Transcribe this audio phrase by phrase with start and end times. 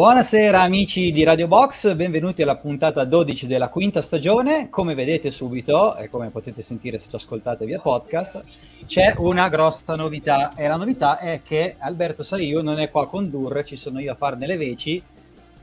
[0.00, 4.70] Buonasera amici di Radio Box, benvenuti alla puntata 12 della quinta stagione.
[4.70, 8.42] Come vedete subito, e come potete sentire se ci ascoltate via podcast,
[8.86, 13.06] c'è una grossa novità e la novità è che Alberto Saiu non è qua a
[13.08, 15.02] condurre, ci sono io a farne le veci.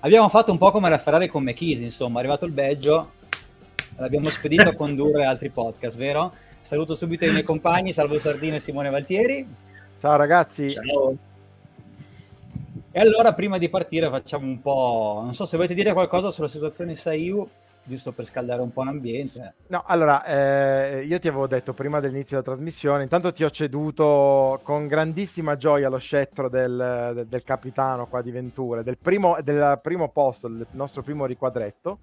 [0.02, 3.06] Abbiamo fatto un po' come la Ferrari con McKeesey, insomma, è arrivato il badge,
[3.96, 6.32] l'abbiamo spedito a condurre altri podcast, vero?
[6.62, 9.48] Saluto subito i miei compagni, Salvo Sardino e Simone Valtieri.
[10.00, 10.70] Ciao ragazzi.
[10.70, 11.27] Ciao.
[12.98, 15.22] E allora, prima di partire, facciamo un po'.
[15.24, 17.48] Non so se volete dire qualcosa sulla situazione Saiu,
[17.84, 19.54] giusto per scaldare un po' l'ambiente.
[19.68, 24.60] No, allora, eh, io ti avevo detto prima dell'inizio della trasmissione, intanto ti ho ceduto
[24.64, 29.80] con grandissima gioia lo scettro del, del, del capitano qua di Ventura, del primo, del
[29.80, 32.00] primo posto, del nostro primo riquadretto.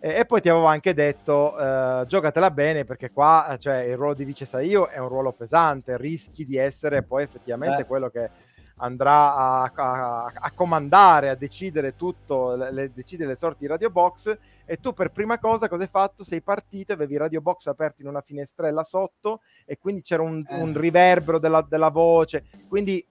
[0.00, 4.24] E, poi ti avevo anche detto, eh, giocatela bene perché qua cioè, il ruolo di
[4.24, 7.86] vice Saiu è un ruolo pesante, rischi di essere poi effettivamente eh.
[7.86, 8.50] quello che
[8.82, 14.36] andrà a, a, a, comandare, a decidere tutto, le, decidere le sorti di Radio Box
[14.64, 16.24] e tu per prima cosa cosa hai fatto?
[16.24, 20.60] Sei partito, avevi Radio Box aperto in una finestrella sotto e quindi c'era un, eh.
[20.60, 23.04] un riverbero della, della, voce, quindi...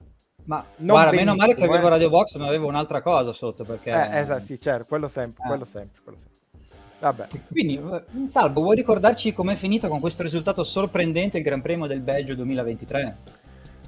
[0.43, 1.91] Ma guarda, meno male che avevo eh.
[1.91, 3.91] Radio Box, non avevo un'altra cosa sotto perché...
[3.91, 5.47] Eh, esatto, sì, certo, quello sempre, eh.
[5.47, 6.29] quello sempre, quello sempre.
[6.99, 7.27] Vabbè.
[7.49, 12.01] Quindi, eh, Salvo, vuoi ricordarci com'è finita con questo risultato sorprendente il Gran Premio del
[12.01, 13.40] Belgio 2023?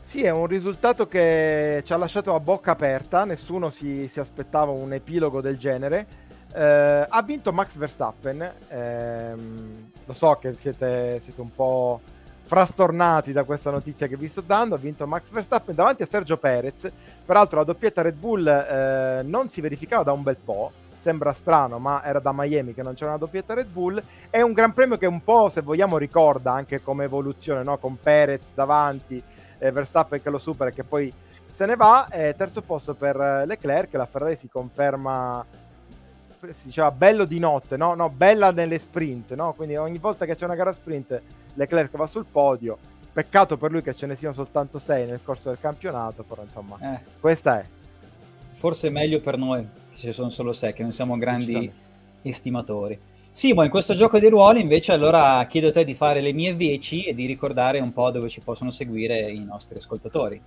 [0.06, 4.72] Sì, è un risultato che ci ha lasciato a bocca aperta, nessuno si, si aspettava
[4.72, 6.06] un epilogo del genere.
[6.54, 12.00] Eh, ha vinto Max Verstappen, ehm, lo so che siete, siete, un po'
[12.44, 16.38] frastornati da questa notizia che vi sto dando, ha vinto Max Verstappen davanti a Sergio
[16.38, 16.92] Perez,
[17.26, 21.80] peraltro la doppietta Red Bull eh, non si verificava da un bel po', sembra strano,
[21.80, 24.02] ma era da Miami che non c'era una doppietta Red Bull.
[24.30, 27.78] È un gran premio che un po', se vogliamo, ricorda anche come evoluzione, no?
[27.78, 29.22] con Perez davanti,
[29.58, 31.14] eh, Verstappen che lo supera e che poi
[31.52, 32.08] se ne va.
[32.10, 33.16] Eh, terzo posto per
[33.46, 35.46] Leclerc, la Ferrari si conferma,
[36.40, 37.94] si diceva bello di notte, no?
[37.94, 39.54] no bella nelle sprint, no?
[39.54, 41.22] quindi ogni volta che c'è una gara sprint
[41.54, 42.78] Leclerc va sul podio.
[43.14, 46.78] Peccato per lui che ce ne siano soltanto sei nel corso del campionato, però insomma,
[46.82, 47.00] eh.
[47.20, 47.66] questa è.
[48.56, 51.72] Forse è meglio per noi, che ci sono solo sei, che non siamo grandi
[52.24, 53.00] estimatori.
[53.36, 56.54] Simo, in questo gioco di ruoli invece allora chiedo a te di fare le mie
[56.54, 60.40] veci e di ricordare un po' dove ci possono seguire i nostri ascoltatori.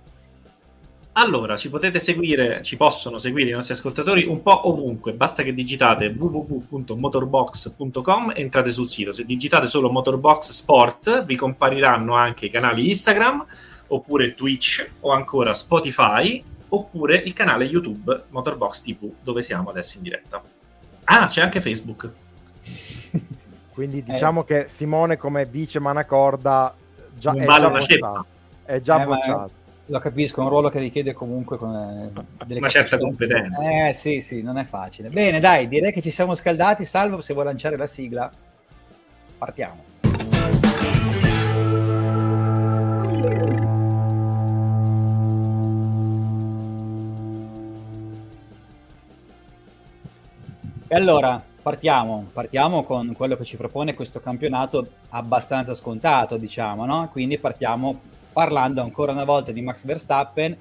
[1.11, 5.53] Allora, ci potete seguire, ci possono seguire i nostri ascoltatori un po' ovunque, basta che
[5.53, 9.11] digitate www.motorbox.com e entrate sul sito.
[9.11, 13.45] Se digitate solo Motorbox Sport vi compariranno anche i canali Instagram,
[13.87, 20.03] oppure Twitch, o ancora Spotify, oppure il canale YouTube Motorbox TV, dove siamo adesso in
[20.03, 20.41] diretta.
[21.03, 22.25] Ah, c'è anche Facebook.
[23.77, 24.11] Quindi eh.
[24.11, 24.45] diciamo eh.
[24.45, 26.73] che Simone come vice Manacorda
[27.15, 28.25] già, è, già bocciato.
[28.65, 29.51] è già eh, bocciato.
[29.85, 32.11] Lo capisco, è un ruolo che richiede comunque come
[32.47, 33.87] delle una certa competenza.
[33.87, 35.09] Eh sì, sì, non è facile.
[35.09, 36.85] Bene, dai, direi che ci siamo scaldati.
[36.85, 38.31] Salvo, se vuoi lanciare la sigla,
[39.37, 39.83] partiamo.
[50.87, 57.09] E allora, partiamo, partiamo con quello che ci propone questo campionato abbastanza scontato, diciamo, no?
[57.11, 57.99] Quindi partiamo
[58.31, 60.55] parlando ancora una volta di Max Verstappen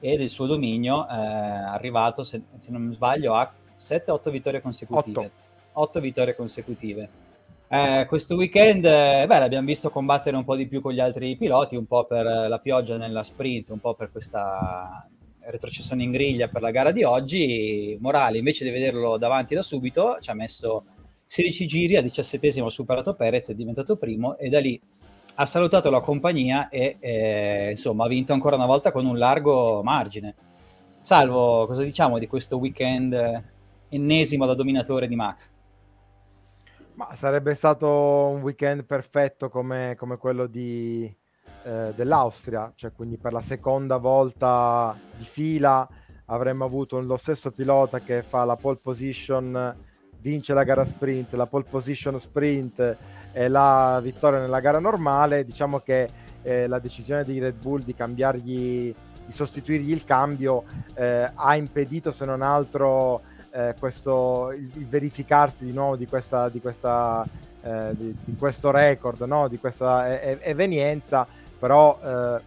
[0.00, 5.18] e del suo dominio, eh, arrivato, se, se, non mi sbaglio, a 7-8 vittorie consecutive.
[5.18, 5.30] 8,
[5.74, 7.08] 8 vittorie consecutive.
[7.68, 11.36] Eh, questo weekend eh, beh, l'abbiamo visto combattere un po' di più con gli altri
[11.36, 15.06] piloti, un po' per la pioggia nella sprint, un po' per questa
[15.50, 17.96] retrocessione in griglia per la gara di oggi.
[18.00, 20.84] Morale, invece di vederlo davanti da subito, ci ha messo
[21.26, 24.80] 16 giri, a 17 ha superato Perez, è diventato primo e da lì
[25.40, 29.82] ha salutato la compagnia e eh, insomma ha vinto ancora una volta con un largo
[29.82, 30.34] margine.
[31.00, 33.44] Salvo, cosa diciamo di questo weekend
[33.88, 35.52] ennesimo da dominatore di Max?
[36.94, 41.08] Ma sarebbe stato un weekend perfetto come, come quello di,
[41.62, 45.86] eh, dell'Austria, cioè quindi per la seconda volta di fila
[46.26, 49.74] avremmo avuto lo stesso pilota che fa la pole position,
[50.20, 52.96] vince la gara sprint, la pole position sprint
[53.32, 55.44] e la vittoria nella gara normale.
[55.44, 56.08] Diciamo che
[56.42, 58.94] eh, la decisione di Red Bull di cambiargli,
[59.26, 60.64] di sostituirgli il cambio
[60.94, 66.48] eh, ha impedito se non altro eh, questo, il, il, verificarsi di nuovo di questa,
[66.48, 67.26] di questa
[67.62, 69.48] eh, di, di, questo record, no?
[69.48, 71.26] di questa evenienza
[71.58, 72.40] però eh,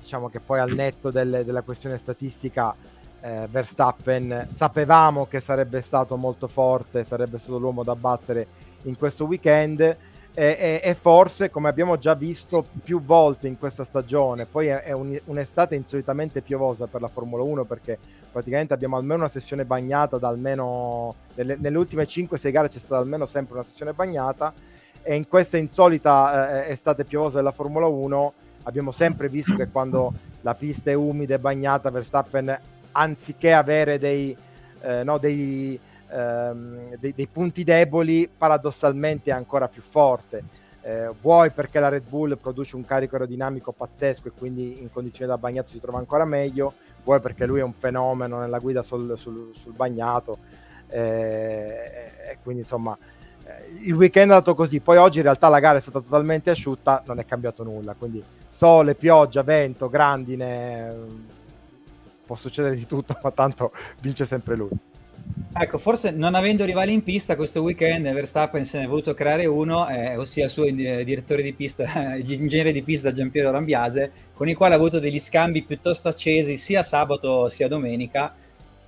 [0.00, 2.74] diciamo che poi al netto delle, della questione statistica
[3.20, 8.46] eh, Verstappen sapevamo che sarebbe stato molto forte, sarebbe stato l'uomo da battere
[8.82, 9.80] in questo weekend.
[9.80, 9.96] e,
[10.34, 14.92] e, e, forse, come abbiamo già visto più volte in questa stagione, poi è, è
[14.92, 17.98] un, un'estate insolitamente piovosa per la Formula 1 perché
[18.30, 22.98] praticamente abbiamo almeno una sessione bagnata da almeno nelle, nelle ultime 5-6 gare c'è stata
[22.98, 24.52] almeno sempre una sessione bagnata
[25.08, 28.32] e in questa insolita eh, estate piovosa della Formula 1
[28.64, 32.58] abbiamo sempre visto che quando la pista è umida e bagnata Verstappen
[32.90, 34.36] anziché avere dei,
[34.80, 35.78] eh, no, dei
[36.10, 40.42] ehm, dei, dei, punti deboli paradossalmente è ancora più forte.
[40.82, 45.30] Eh, vuoi perché la Red Bull produce un carico aerodinamico pazzesco e quindi in condizioni
[45.30, 46.74] da bagnato si trova ancora meglio,
[47.04, 50.38] vuoi perché lui è un fenomeno nella guida sul, sul, sul bagnato
[50.88, 52.96] eh, e quindi insomma
[53.82, 57.02] il weekend è andato così, poi oggi in realtà la gara è stata totalmente asciutta,
[57.06, 60.94] non è cambiato nulla, quindi sole, pioggia, vento, grandine,
[62.24, 64.70] può succedere di tutto, ma tanto vince sempre lui.
[65.58, 69.46] Ecco, forse non avendo rivali in pista questo weekend Verstappen se ne è voluto creare
[69.46, 74.48] uno, eh, ossia il suo eh, direttore di pista, ingegnere di pista Giampiero Rambiase, con
[74.48, 78.34] il quale ha avuto degli scambi piuttosto accesi sia sabato sia domenica,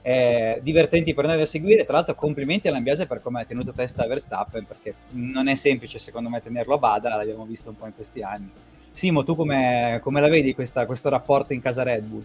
[0.09, 1.85] eh, divertenti per noi da seguire.
[1.85, 5.99] Tra l'altro complimenti a Rambiase per come ha tenuto testa Verstappen, perché non è semplice
[5.99, 8.49] secondo me tenerlo a bada, l'abbiamo visto un po' in questi anni.
[8.91, 12.25] Simo, tu come, come la vedi questa, questo rapporto in casa Red Bull?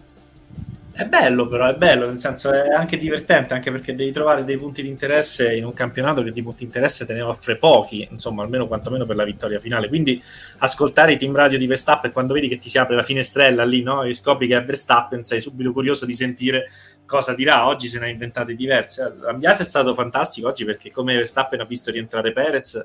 [0.96, 4.56] È bello però, è bello, nel senso è anche divertente, anche perché devi trovare dei
[4.56, 8.06] punti di interesse in un campionato che di punti di interesse te ne offre pochi,
[8.08, 9.88] insomma, almeno quantomeno per la vittoria finale.
[9.88, 10.22] Quindi
[10.58, 13.82] ascoltare i team radio di Verstappen quando vedi che ti si apre la finestrella lì,
[13.82, 14.04] no?
[14.04, 16.68] E scopri che è Verstappen, sei subito curioso di sentire
[17.06, 17.66] cosa dirà.
[17.66, 19.14] Oggi se ne ha inventate diverse.
[19.20, 22.84] L'ambiase è stato fantastico oggi perché come Verstappen ha visto rientrare Perez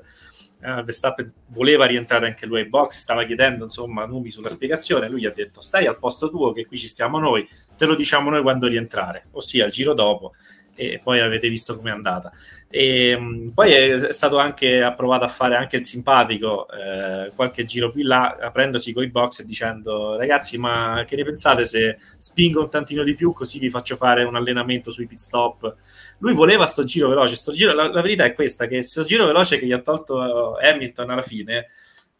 [0.62, 5.20] eh, Verstappen voleva rientrare anche lui ai box, stava chiedendo insomma Numi sulla spiegazione, lui
[5.20, 8.30] gli ha detto stai al posto tuo che qui ci stiamo noi, te lo diciamo
[8.30, 10.32] noi quando rientrare, ossia il giro dopo
[10.80, 12.30] e poi avete visto com'è andata.
[12.68, 17.90] E, um, poi è stato anche approvato a fare anche il simpatico eh, qualche giro
[17.90, 22.70] più là, aprendosi coi box e dicendo ragazzi ma che ne pensate se spingo un
[22.70, 25.76] tantino di più così vi faccio fare un allenamento sui pit stop
[26.18, 29.26] lui voleva sto giro veloce, sto giro, la, la verità è questa, che sto giro
[29.26, 31.66] veloce che gli ha tolto Hamilton alla fine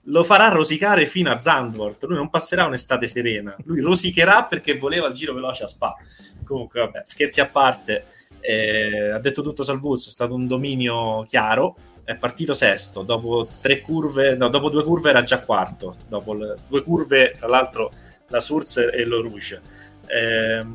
[0.05, 5.09] lo farà rosicare fino a Zandvoort, lui non passerà un'estate serena, lui rosicherà perché voleva
[5.09, 5.95] il giro veloce a Spa.
[6.45, 8.06] Comunque, vabbè, scherzi a parte,
[8.41, 13.49] eh, ha detto tutto Salvuzzo, è stato un dominio chiaro, è partito sesto, dopo
[13.85, 17.93] curve, no, dopo due curve era già quarto, dopo le, due curve, tra l'altro
[18.29, 19.61] la Surzer e lo Rouge.
[20.07, 20.67] Eh,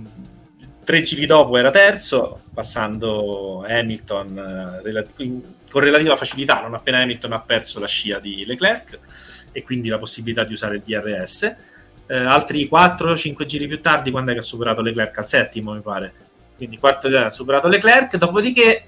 [0.84, 5.08] tre giri dopo era terzo, passando Hamilton eh,
[5.70, 9.00] con relativa facilità, non appena Hamilton ha perso la scia di Leclerc
[9.52, 11.56] e quindi la possibilità di usare il DRS.
[12.08, 15.82] Eh, altri 4-5 giri più tardi, quando è che ha superato Leclerc al settimo, mi
[15.82, 16.14] pare.
[16.56, 18.88] Quindi quarto ha superato Leclerc, dopodiché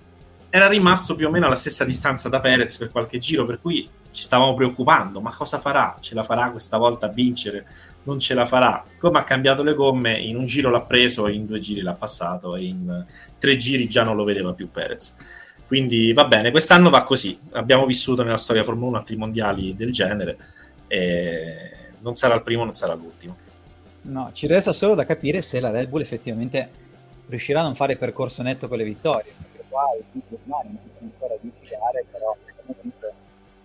[0.49, 3.87] era rimasto più o meno alla stessa distanza da Perez per qualche giro, per cui
[4.11, 5.97] ci stavamo preoccupando, ma cosa farà?
[5.99, 7.67] Ce la farà questa volta a vincere?
[8.03, 8.83] Non ce la farà.
[8.97, 12.55] Come ha cambiato le gomme, in un giro l'ha preso, in due giri l'ha passato
[12.55, 13.05] e in
[13.37, 15.15] tre giri già non lo vedeva più Perez.
[15.67, 17.37] Quindi va bene, quest'anno va così.
[17.51, 20.37] Abbiamo vissuto nella storia Formula 1 altri mondiali del genere
[20.87, 23.35] e non sarà il primo, non sarà l'ultimo.
[24.03, 26.85] No, ci resta solo da capire se la Red Bull effettivamente
[27.27, 29.33] riuscirà a non fare percorso netto con le vittorie.
[29.37, 32.35] Perché qua il titolo non ancora di gare, però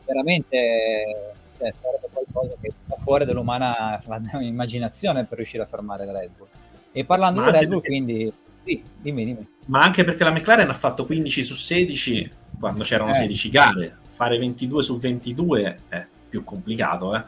[0.05, 4.03] veramente cioè, sarebbe qualcosa che sta fuori dall'umana
[4.41, 6.49] immaginazione per riuscire a fermare la Red Bull.
[6.93, 7.89] E parlando Ma di Red Bull, perché...
[7.89, 8.33] quindi
[8.65, 9.47] sì, dimmi, dimmi.
[9.67, 13.15] Ma anche perché la McLaren ha fatto 15 su 16 quando c'erano eh.
[13.15, 17.25] 16 gare, fare 22 su 22 è più complicato, eh.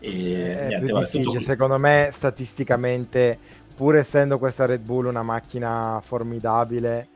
[0.00, 3.38] E, è niente, più difficile, secondo me statisticamente,
[3.78, 7.06] pur essendo questa Red Bull una macchina formidabile,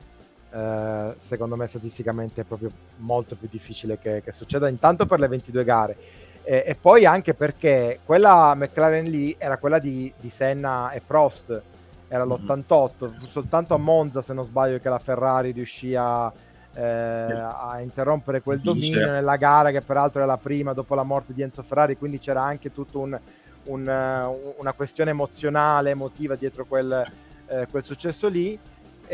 [0.53, 5.27] eh, secondo me statisticamente è proprio molto più difficile che, che succeda intanto per le
[5.27, 5.97] 22 gare.
[6.45, 11.61] E, e, poi anche perché quella McLaren lì era quella di, di Senna e Prost
[12.07, 13.21] era l'88 mm-hmm.
[13.23, 16.33] soltanto a Monza se non sbaglio che la Ferrari riuscì a,
[16.75, 21.33] eh, a interrompere quel dominio nella gara che peraltro era la prima dopo la morte
[21.33, 23.19] di Enzo Ferrari quindi c'era anche tutta un,
[23.65, 27.11] un, una questione emozionale emotiva dietro quel,
[27.47, 28.59] eh, quel successo lì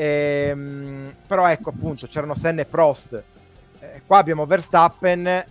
[0.01, 3.21] Ehm, però ecco appunto c'erano Senna e Prost.
[3.81, 5.45] Eh, qua abbiamo Verstappen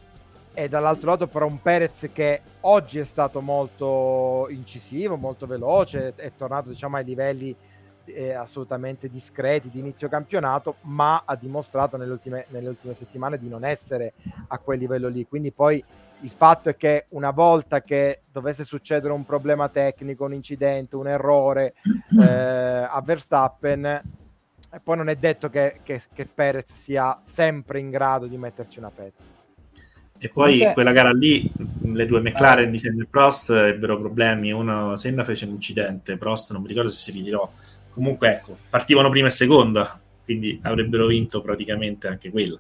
[0.54, 6.32] e dall'altro lato però un Perez che oggi è stato molto incisivo, molto veloce, è
[6.36, 7.54] tornato diciamo ai livelli
[8.08, 13.50] eh, assolutamente discreti di inizio campionato, ma ha dimostrato nelle ultime, nelle ultime settimane di
[13.50, 14.14] non essere
[14.48, 15.26] a quel livello lì.
[15.28, 15.84] Quindi poi
[16.22, 21.08] il fatto è che una volta che dovesse succedere un problema tecnico, un incidente, un
[21.08, 21.76] errore
[22.20, 27.90] eh, a Verstappen, e poi non è detto che, che, che Perez sia sempre in
[27.90, 29.36] grado di metterci una pezza.
[30.20, 30.74] E poi Comunque...
[30.74, 31.50] quella gara lì,
[31.84, 34.52] le due McLaren di Senna e Prost ebbero problemi.
[34.52, 37.50] Uno, Senna fece un incidente, Prost non mi ricordo se si ritirò.
[37.98, 42.60] Comunque, ecco, partivano prima e seconda, quindi avrebbero vinto praticamente anche quella.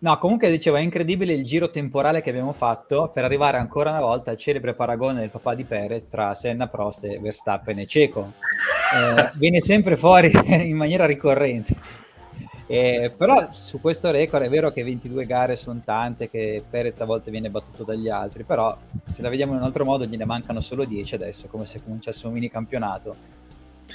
[0.00, 4.00] No, comunque dicevo, è incredibile il giro temporale che abbiamo fatto per arrivare ancora una
[4.00, 8.32] volta al celebre paragone del papà di Perez tra Senna, Prost, e Verstappen e Ceco.
[8.96, 10.32] Eh, viene sempre fuori
[10.66, 11.76] in maniera ricorrente.
[12.70, 17.06] Eh, però su questo record è vero che 22 gare sono tante, che Perez a
[17.06, 20.60] volte viene battuto dagli altri, però se la vediamo in un altro modo gliene mancano
[20.60, 23.16] solo 10 adesso, come se cominciasse un mini campionato.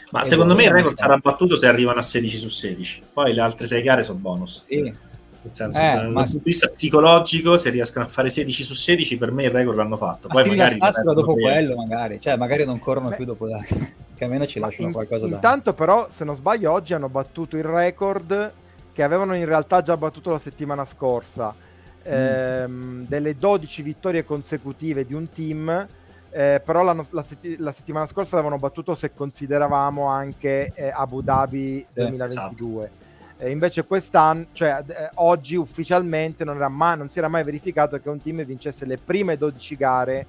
[0.10, 3.32] Ma e secondo me il record sarà battuto se arrivano a 16 su 16, poi
[3.32, 4.64] le altre 6 gare sono bonus.
[4.64, 8.74] Sì, nel senso, eh, dal punto di vista psicologico, se riescono a fare 16 su
[8.74, 10.30] 16, per me il record l'hanno fatto.
[10.30, 13.60] Poi ma magari dopo quello, magari, cioè magari non corrono Beh, più dopo da...
[14.16, 15.36] che almeno ci lasciano in, qualcosa da.
[15.36, 18.62] Intanto, però, se non sbaglio, oggi hanno battuto il record
[18.94, 21.54] che avevano in realtà già battuto la settimana scorsa.
[21.54, 22.12] Mm.
[22.12, 25.88] Ehm, delle 12 vittorie consecutive di un team.
[26.36, 31.22] Eh, però la, la, setti- la, settimana scorsa l'avevano battuto se consideravamo anche eh, Abu
[31.22, 32.84] Dhabi sì, 2022.
[32.84, 33.02] Esatto.
[33.38, 38.10] Eh, invece quest'anno, cioè eh, oggi ufficialmente non, mai, non, si era mai verificato che
[38.10, 40.26] un team vincesse le prime 12 gare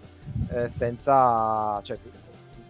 [0.51, 1.97] eh, senza, cioè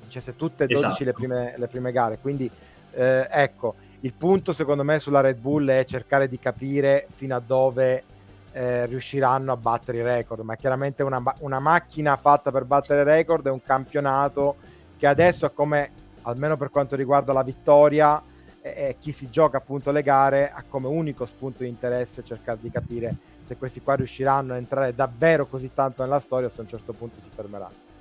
[0.03, 1.05] vincesse tutte e 12 esatto.
[1.05, 2.19] le, prime, le, prime, gare.
[2.21, 2.51] Quindi
[2.93, 3.75] eh, ecco,
[4.05, 8.05] il punto secondo me sulla Red Bull è cercare di capire fino a dove
[8.53, 13.05] eh, riusciranno a battere i record, ma chiaramente una, una macchina fatta per battere i
[13.05, 14.57] record è un campionato
[14.99, 15.91] che adesso è come,
[16.23, 18.23] almeno per quanto riguarda la vittoria,
[18.61, 22.71] e chi si gioca appunto le gare ha come unico spunto di interesse cercare di
[22.71, 23.15] capire
[23.47, 26.69] se questi qua riusciranno a entrare davvero così tanto nella storia o se a un
[26.69, 27.93] certo punto si fermeranno.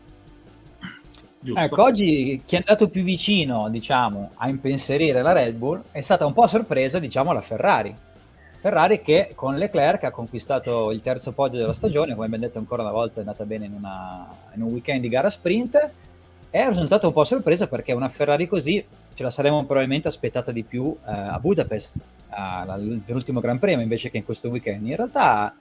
[1.43, 1.59] Giusto.
[1.59, 6.25] Ecco, oggi chi è andato più vicino, diciamo, a impensierire la Red Bull è stata
[6.25, 7.93] un po' sorpresa, diciamo, la Ferrari.
[8.62, 12.81] Ferrari che con Leclerc ha conquistato il terzo podio della stagione, come abbiamo detto ancora
[12.83, 15.91] una volta è andata bene in, una, in un weekend di gara sprint,
[16.50, 18.81] è risultato un po' sorpresa perché una Ferrari così
[19.13, 21.95] ce la saremmo probabilmente aspettata di più eh, a Budapest,
[22.29, 24.88] all'ultimo Gran Premio, invece che in questo weekend.
[24.88, 25.53] In realtà,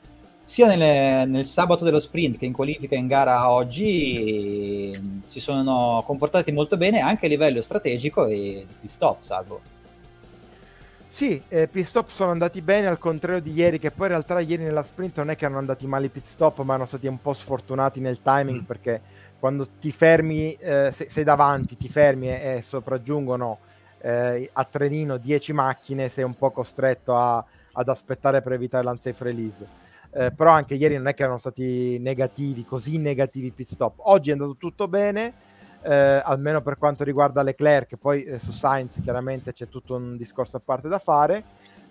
[0.53, 4.93] sia nelle, nel sabato dello sprint che in qualifica in gara oggi,
[5.25, 9.63] si sono comportati molto bene anche a livello strategico e di stop, salvo.
[11.07, 14.39] Sì, eh, pit stop sono andati bene al contrario di ieri, che poi in realtà
[14.41, 17.07] ieri nella sprint non è che erano andati male i pit stop, ma erano stati
[17.07, 18.65] un po' sfortunati nel timing mm.
[18.65, 19.01] perché
[19.39, 23.57] quando ti fermi, eh, sei, sei, davanti, ti fermi e, e sopraggiungono
[24.03, 27.43] eh, a trenino 10 macchine, sei un po' costretto a,
[27.73, 29.81] ad aspettare per evitare l'unsafe release.
[30.15, 33.95] Eh, però anche ieri non è che erano stati negativi, così negativi pit stop.
[33.99, 35.33] Oggi è andato tutto bene,
[35.83, 40.59] eh, almeno per quanto riguarda Leclerc, poi eh, su Sainz chiaramente c'è tutto un discorso
[40.59, 41.45] a parte da fare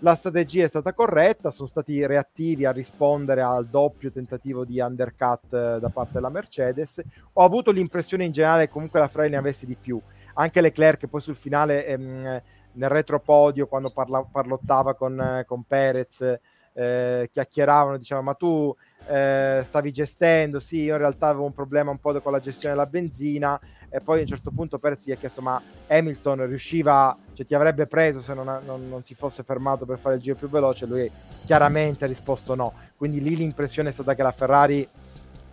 [0.03, 5.53] la strategia è stata corretta, sono stati reattivi a rispondere al doppio tentativo di undercut
[5.53, 7.01] eh, da parte della Mercedes.
[7.33, 10.01] Ho avuto l'impressione in generale che comunque la Ferrari ne avesse di più.
[10.33, 12.41] Anche Leclerc poi sul finale ehm,
[12.73, 16.39] nel retropodio quando parla- parlottava con, eh, con Perez
[16.73, 18.75] eh, chiacchieravano, dicevano ma tu
[19.07, 22.75] eh, stavi gestendo, sì io in realtà avevo un problema un po' con la gestione
[22.75, 23.59] della benzina.
[23.93, 27.53] E poi a un certo punto Perez gli ha chiesto ma Hamilton riusciva, cioè ti
[27.53, 30.85] avrebbe preso se non, non, non, si fosse fermato per fare il giro più veloce,
[30.85, 31.11] lui
[31.45, 34.87] chiaramente ha risposto no, quindi lì l'impressione è stata che la Ferrari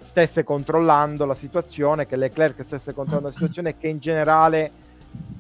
[0.00, 4.70] stesse controllando la situazione, che Leclerc stesse controllando la situazione e che in generale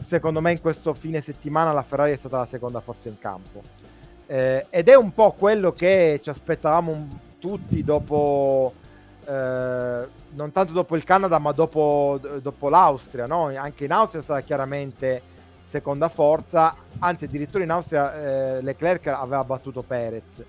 [0.00, 3.77] secondo me in questo fine settimana la Ferrari è stata la seconda forza in campo.
[4.30, 8.74] Eh, ed è un po' quello che ci aspettavamo tutti dopo
[9.24, 13.46] eh, non tanto dopo il Canada, ma dopo, dopo l'Austria, no?
[13.56, 15.22] Anche in Austria è stata chiaramente
[15.66, 18.14] seconda forza, anzi addirittura in Austria
[18.58, 20.44] eh, Leclerc aveva battuto Perez.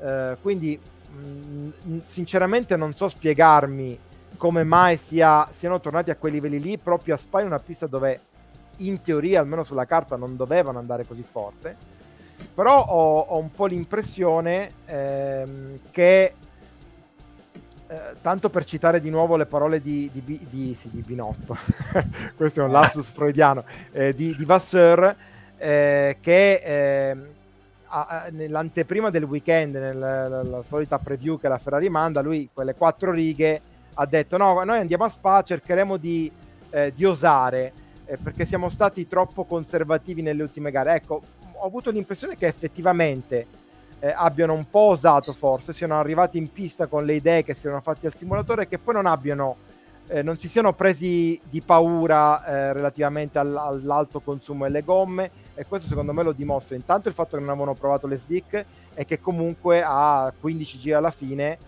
[0.00, 3.98] Eh, quindi mh, mm, sinceramente non so spiegarmi
[4.36, 8.20] come mai sia, siano tornati a quei livelli lì proprio a Spa una pista dove
[8.78, 11.76] in teoria almeno sulla carta non dovevano andare così forte
[12.54, 16.34] però ho, ho un po' l'impressione ehm, che
[17.86, 21.56] eh, tanto per citare di nuovo le parole di, di, di, di sì, Binotto,
[22.36, 25.14] questo è un lapsus freudiano, eh, di, Vasseur,
[25.58, 27.26] eh, che ehm,
[27.88, 33.60] a, nell'anteprima del weekend, nella solita preview che la Ferrari manda, lui quelle quattro righe
[33.94, 36.30] ha detto no, noi andiamo a Spa, cercheremo di,
[36.70, 37.72] eh, osare,
[38.06, 40.94] eh, perché siamo stati troppo conservativi nelle ultime gare.
[40.94, 41.22] Ecco,
[41.62, 43.46] ho avuto l'impressione che effettivamente
[44.00, 47.66] eh, abbiano un po' osato forse, siano arrivati in pista con le idee che si
[47.66, 49.56] erano fatti al simulatore e che poi non abbiano,
[50.08, 55.64] eh, non si siano presi di paura eh, relativamente all- all'alto consumo delle gomme e
[55.64, 58.64] questo secondo me lo dimostra intanto il fatto che non avevano provato le stick
[58.94, 61.58] e che comunque a 15 giri alla fine,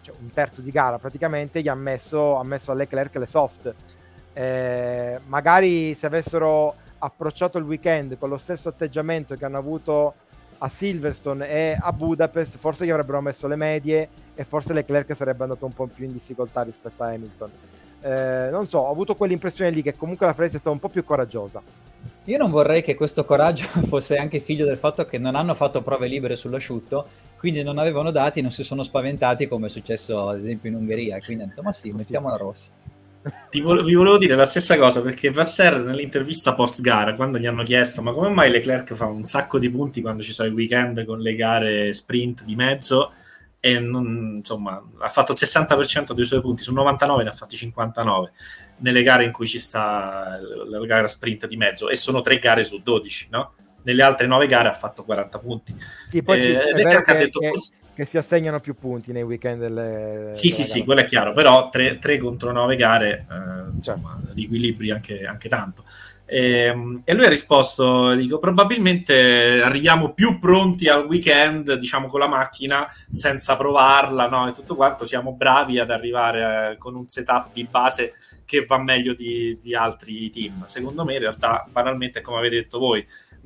[0.00, 3.74] cioè un terzo di gara praticamente, gli ha messo, ha messo a Leclerc le soft.
[4.32, 10.14] Eh, magari se avessero approcciato il weekend con lo stesso atteggiamento che hanno avuto
[10.58, 15.44] a Silverstone e a Budapest, forse gli avrebbero messo le medie e forse Leclerc sarebbe
[15.44, 17.50] andato un po' più in difficoltà rispetto a Hamilton.
[18.00, 20.88] Eh, non so, ho avuto quell'impressione lì che comunque la Ferrari è stata un po'
[20.88, 21.62] più coraggiosa.
[22.24, 25.82] Io non vorrei che questo coraggio fosse anche figlio del fatto che non hanno fatto
[25.82, 27.06] prove libere sull'asciutto,
[27.38, 31.18] quindi non avevano dati, non si sono spaventati come è successo ad esempio in Ungheria,
[31.18, 32.70] quindi hanno detto ma sì, mettiamo la rossa.
[33.62, 37.62] Vo- vi volevo dire la stessa cosa perché Vasser nell'intervista post gara quando gli hanno
[37.62, 41.04] chiesto ma come mai Leclerc fa un sacco di punti quando ci sono i weekend
[41.04, 43.12] con le gare sprint di mezzo
[43.60, 47.56] e non, insomma ha fatto il 60% dei suoi punti su 99 ne ha fatti
[47.56, 48.30] 59
[48.80, 52.62] nelle gare in cui ci sta la gara sprint di mezzo e sono tre gare
[52.62, 53.54] su 12 no?
[53.82, 55.74] nelle altre 9 gare ha fatto 40 punti
[56.10, 57.50] sì, poi eh, è che, ha detto che,
[57.98, 61.68] che, si assegnano più punti nei weekend delle, sì sì sì quello è chiaro però
[61.68, 65.82] 3, 3 contro 9 gare eh, insomma riequilibri anche, anche tanto
[66.30, 72.20] e, ehm, e, lui ha risposto: dico, probabilmente arriviamo più pronti al weekend, diciamo, con
[72.20, 74.46] la macchina senza provarla, no?
[74.46, 78.12] E tutto quanto siamo bravi ad arrivare eh, con un setup di base
[78.44, 80.66] che va meglio di, di, altri team.
[80.66, 83.04] Secondo me, in realtà, banalmente, come avete detto voi,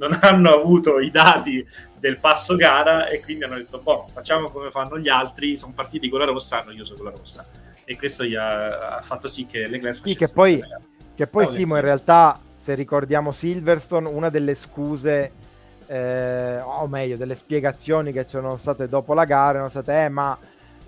[0.09, 1.65] non hanno avuto i dati
[1.99, 5.57] del passo gara e quindi hanno detto: boh, facciamo come fanno gli altri.
[5.57, 7.47] Sono partiti con la rossa, hanno chiuso con la rossa.
[7.85, 10.63] E questo gli ha, ha fatto sì che le class sì, che poi,
[11.15, 15.33] che poi Simo in realtà se ricordiamo Silverstone, una delle scuse,
[15.87, 20.39] eh, o meglio, delle spiegazioni che c'erano state dopo la gara, erano state, eh, ma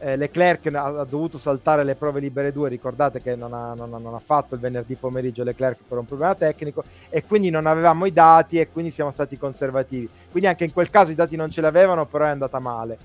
[0.04, 4.14] eh, Leclerc ha, dovuto saltare le prove libere 2, ricordate che non ha, non, non
[4.14, 8.12] ha, fatto il venerdì pomeriggio Leclerc per un problema tecnico e quindi non avevamo i
[8.12, 10.06] dati e quindi siamo stati conservativi.
[10.30, 12.98] Quindi anche in quel caso i dati non ce l'avevano, però è andata male.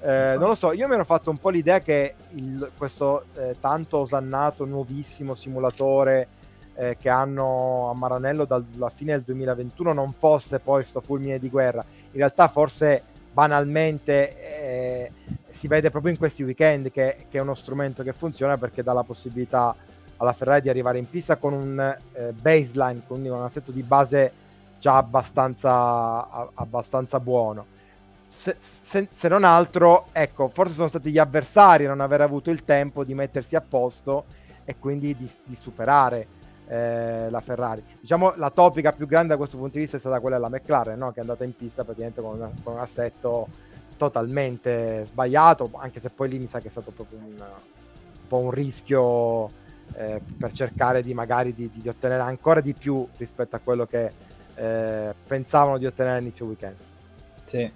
[0.00, 3.56] Eh, non lo so, io mi ero fatto un po' l'idea che il, questo eh,
[3.58, 6.28] tanto osannato nuovissimo simulatore
[6.76, 11.50] eh, che hanno a Maranello dalla fine del 2021 non fosse poi sto fulmine di
[11.50, 11.84] guerra.
[12.12, 13.02] In realtà forse
[13.34, 15.12] banalmente eh,
[15.50, 18.92] si vede proprio in questi weekend che, che, è uno strumento che funziona perché dà
[18.92, 19.74] la possibilità
[20.16, 24.32] alla Ferrari di arrivare in pista con un eh, baseline, quindi un assetto di base
[24.78, 25.70] già abbastanza,
[26.30, 27.66] a, abbastanza buono.
[28.28, 32.50] Se, se, se, non altro, ecco, forse sono stati gli avversari a non aver avuto
[32.50, 34.24] il tempo di mettersi a posto
[34.64, 36.26] e quindi di, di superare
[36.68, 37.82] eh, la Ferrari.
[38.00, 40.98] Diciamo la topica più grande da questo punto di vista è stata quella della McLaren,
[40.98, 41.12] no?
[41.12, 43.48] che è andata in pista praticamente con, una, con, un assetto
[43.96, 48.38] totalmente sbagliato, anche se poi lì mi sa che è stato proprio un, un po'
[48.38, 49.62] un rischio
[49.94, 54.12] eh, per cercare di magari di, di, ottenere ancora di più rispetto a quello che
[54.54, 56.76] eh, pensavano di ottenere all'inizio weekend.
[57.44, 57.70] Sì.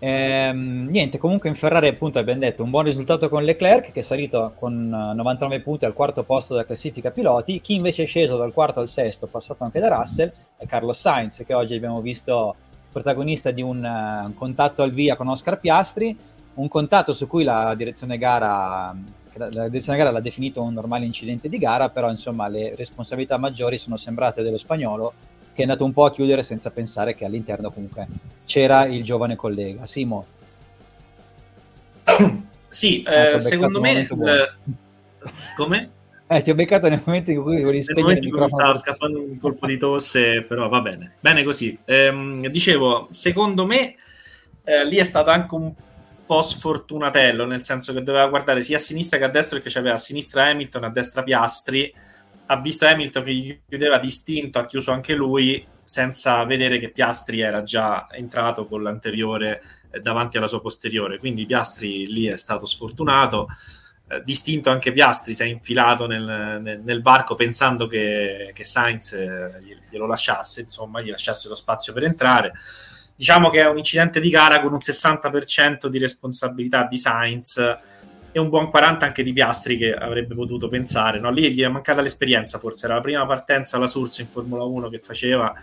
[0.00, 4.02] Ehm, niente, comunque in Ferrari appunto abbiamo detto un buon risultato con Leclerc che è
[4.02, 8.52] salito con 99 punti al quarto posto della classifica piloti, chi invece è sceso dal
[8.52, 12.54] quarto al sesto, passato anche da Russell, è Carlos Sainz che oggi abbiamo visto
[12.92, 16.14] protagonista di un, uh, un contatto al via con Oscar Piastri,
[16.54, 18.94] un contatto su cui la direzione gara
[19.36, 23.78] la direzione gara l'ha definito un normale incidente di gara, però insomma le responsabilità maggiori
[23.78, 25.12] sono sembrate dello spagnolo
[25.54, 28.06] che è andato un po' a chiudere senza pensare che all'interno comunque
[28.44, 29.86] c'era il giovane collega.
[29.86, 30.26] Simo.
[32.68, 34.00] sì, eh, secondo me...
[34.00, 34.08] Eh,
[35.54, 35.90] come?
[36.26, 38.48] Eh, ti ho beccato nel momento in cui volevi spegnere il microfono.
[38.48, 41.14] Stava scappando un colpo di tosse, però va bene.
[41.20, 41.78] Bene così.
[41.84, 43.94] Ehm, dicevo, secondo me
[44.64, 45.72] eh, lì è stato anche un
[46.26, 49.94] po' sfortunatello, nel senso che doveva guardare sia a sinistra che a destra, perché c'aveva
[49.94, 51.94] a sinistra Hamilton, a destra Piastri,
[52.46, 57.62] ha visto Hamilton che chiudeva distinto, ha chiuso anche lui senza vedere che Piastri era
[57.62, 61.18] già entrato con l'anteriore eh, davanti alla sua posteriore.
[61.18, 63.48] Quindi Piastri lì è stato sfortunato.
[64.08, 69.12] Eh, distinto anche Piastri si è infilato nel, nel, nel varco pensando che, che Sainz
[69.12, 72.52] eh, glielo lasciasse, insomma, gli lasciasse lo spazio per entrare.
[73.16, 77.60] Diciamo che è un incidente di gara con un 60% di responsabilità di Sainz
[78.36, 81.20] e un buon 40 anche di Piastri che avrebbe potuto pensare.
[81.20, 81.30] No?
[81.30, 84.88] Lì gli è mancata l'esperienza, forse era la prima partenza alla Source in Formula 1
[84.88, 85.54] che faceva.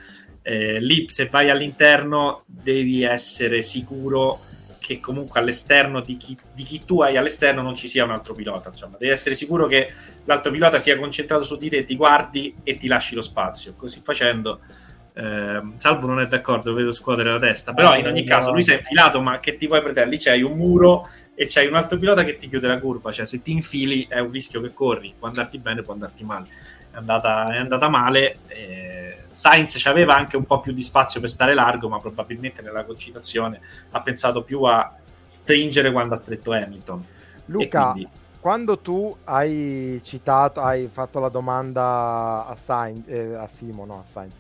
[0.41, 4.39] Eh, lì se vai all'interno devi essere sicuro
[4.79, 8.33] che comunque all'esterno di chi, di chi, tu hai all'esterno non ci sia un altro
[8.33, 8.69] pilota.
[8.69, 9.91] Insomma, devi essere sicuro che
[10.23, 13.73] l'altro pilota sia concentrato su di te, ti guardi e ti lasci lo spazio.
[13.75, 14.61] Così facendo,
[15.13, 17.73] eh, Salvo non è d'accordo, vedo scuotere la testa.
[17.73, 20.07] Però in ogni caso lui si è infilato, ma che ti vuoi prendere?
[20.07, 21.09] Lì c'hai un muro
[21.41, 24.19] e c'hai un altro pilota che ti chiude la curva, cioè se ti infili è
[24.19, 26.45] un rischio che corri, può andarti bene, può andarti male.
[26.91, 31.31] È andata, è andata male, eh, Sainz aveva anche un po' più di spazio per
[31.31, 37.05] stare largo, ma probabilmente nella concitazione ha pensato più a stringere quando ha stretto Hamilton.
[37.45, 38.07] Luca, quindi...
[38.39, 44.11] quando tu hai citato, hai fatto la domanda a, Sainz, eh, a Simo, no, a
[44.11, 44.35] Sainz,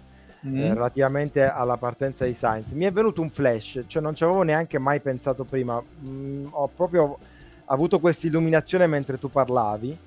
[0.45, 0.57] mm.
[0.57, 4.43] eh, relativamente alla partenza di Sainz, mi è venuto un flash, cioè non ci avevo
[4.43, 7.17] neanche mai pensato prima, mm, ho proprio
[7.65, 9.97] avuto questa illuminazione mentre tu parlavi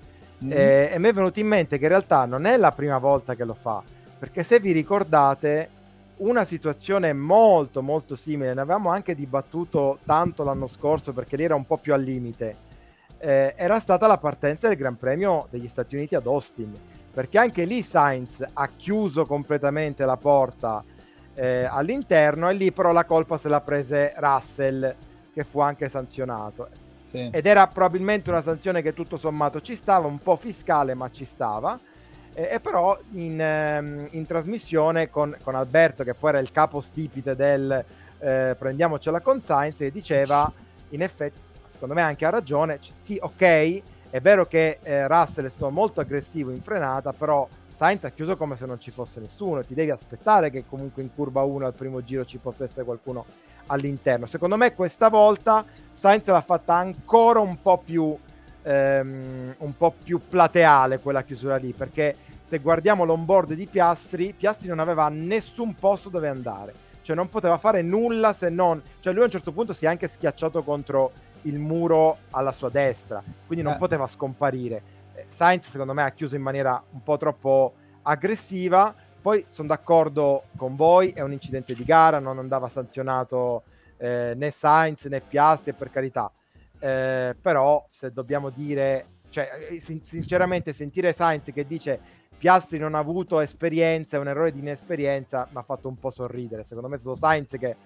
[0.44, 0.52] mm.
[0.52, 3.34] eh, e mi è venuto in mente che in realtà non è la prima volta
[3.34, 3.82] che lo fa,
[4.18, 5.70] perché se vi ricordate
[6.16, 11.56] una situazione molto molto simile, ne avevamo anche dibattuto tanto l'anno scorso perché lì era
[11.56, 12.56] un po' più al limite,
[13.18, 16.72] eh, era stata la partenza del Gran Premio degli Stati Uniti ad Austin,
[17.14, 20.82] perché anche lì Sainz ha chiuso completamente la porta
[21.34, 24.94] eh, all'interno e lì però la colpa se la prese Russell
[25.32, 26.68] che fu anche sanzionato.
[27.02, 27.28] Sì.
[27.30, 31.24] Ed era probabilmente una sanzione che tutto sommato ci stava, un po' fiscale ma ci
[31.24, 31.78] stava
[32.34, 36.80] e, e però in, ehm, in trasmissione con, con, Alberto, che poi era il capo
[36.80, 37.84] stipite del
[38.18, 40.50] eh, prendiamocela con Sainz, che diceva,
[40.90, 41.38] in effetti,
[41.70, 43.82] secondo me anche ha ragione, c- sì, ok,
[44.14, 48.36] è vero che eh, Russell è stato molto aggressivo in frenata, però Sainz ha chiuso
[48.36, 51.74] come se non ci fosse nessuno, ti devi aspettare che comunque in curva 1 al
[51.74, 53.24] primo giro ci possa essere qualcuno
[53.66, 54.26] all'interno.
[54.26, 55.64] Secondo me questa volta
[55.98, 58.16] Sainz l'ha fatta ancora un po' più
[58.62, 64.68] ehm, un po' più plateale quella chiusura lì, perché se guardiamo l'onboard di Piastri, Piastri
[64.68, 66.72] non aveva nessun posto dove andare,
[67.02, 68.80] cioè non poteva fare nulla se non...
[69.00, 71.10] Cioè lui a un certo punto si è anche schiacciato contro
[71.44, 73.78] il muro alla sua destra, quindi non eh.
[73.78, 74.82] poteva scomparire.
[75.14, 80.44] Eh, Sainz secondo me ha chiuso in maniera un po' troppo aggressiva, poi sono d'accordo
[80.56, 83.62] con voi, è un incidente di gara, non andava sanzionato
[83.96, 86.30] eh, né Sainz né Piastri, per carità
[86.84, 91.98] eh, però se dobbiamo dire, cioè, eh, sinceramente sentire Sainz che dice
[92.38, 96.10] Piastri non ha avuto esperienza, è un errore di inesperienza, mi ha fatto un po'
[96.10, 96.64] sorridere.
[96.64, 97.76] Secondo me è stato Sainz che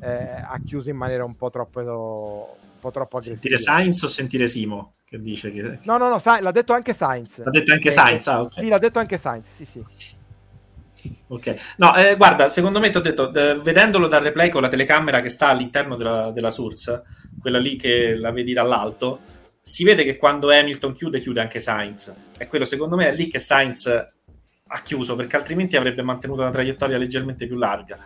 [0.00, 3.40] eh, ha chiuso in maniera un po' troppo, un po troppo aggressiva.
[3.40, 4.94] Sentire Sainz o sentire Simo?
[5.04, 5.78] Che dice che...
[5.82, 7.42] No, no, no, Sa- l'ha detto anche Sainz.
[7.42, 8.60] L'ha detto anche Sainz, ah, ok.
[8.60, 9.84] Sì, l'ha detto anche Sainz, sì, sì.
[11.28, 14.68] Ok, no, eh, guarda, secondo me ti ho detto, eh, vedendolo dal replay con la
[14.68, 17.02] telecamera che sta all'interno della, della source,
[17.40, 19.20] quella lì che la vedi dall'alto,
[19.62, 22.14] si vede che quando Hamilton chiude, chiude anche Sainz.
[22.36, 26.50] E quello secondo me è lì che Sainz ha chiuso, perché altrimenti avrebbe mantenuto una
[26.50, 27.98] traiettoria leggermente più larga.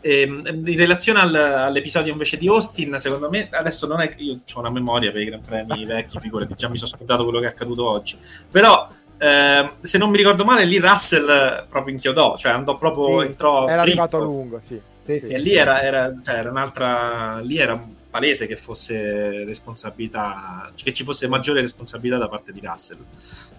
[0.00, 4.22] E, ehm, in relazione al, all'episodio invece di Austin, secondo me adesso non è che
[4.22, 7.40] io ho una memoria per i Gran Premi vecchi, figurati, già mi sono scordato quello
[7.40, 8.16] che è accaduto oggi.
[8.50, 13.26] Però eh, se non mi ricordo male, lì Russell proprio inchiodò, cioè andò proprio, sì,
[13.26, 14.00] entrò era dritto.
[14.00, 14.80] arrivato lungo, sì.
[15.00, 17.82] sì, sì e lì era, era, cioè, era un'altra, lì era
[18.16, 23.04] palese che fosse responsabilità, che ci fosse maggiore responsabilità da parte di Russell.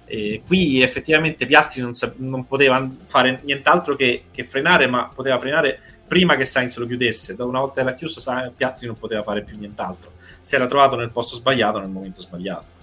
[0.05, 5.79] E qui effettivamente Piastri non, non poteva fare nient'altro che, che, frenare, ma poteva frenare
[6.07, 7.35] prima che Sainz lo chiudesse.
[7.35, 8.19] Da una volta l'ha chiuso,
[8.55, 10.11] Piastri non poteva fare più nient'altro.
[10.41, 12.76] Si era trovato nel posto sbagliato nel momento sbagliato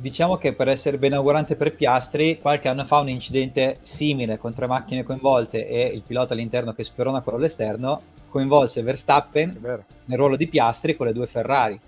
[0.00, 4.66] diciamo che per essere benaugurante per Piastri, qualche anno fa un incidente simile con tre
[4.66, 10.48] macchine coinvolte e il pilota all'interno che sperona quello all'esterno coinvolse Verstappen nel ruolo di
[10.48, 11.78] Piastri con le due Ferrari.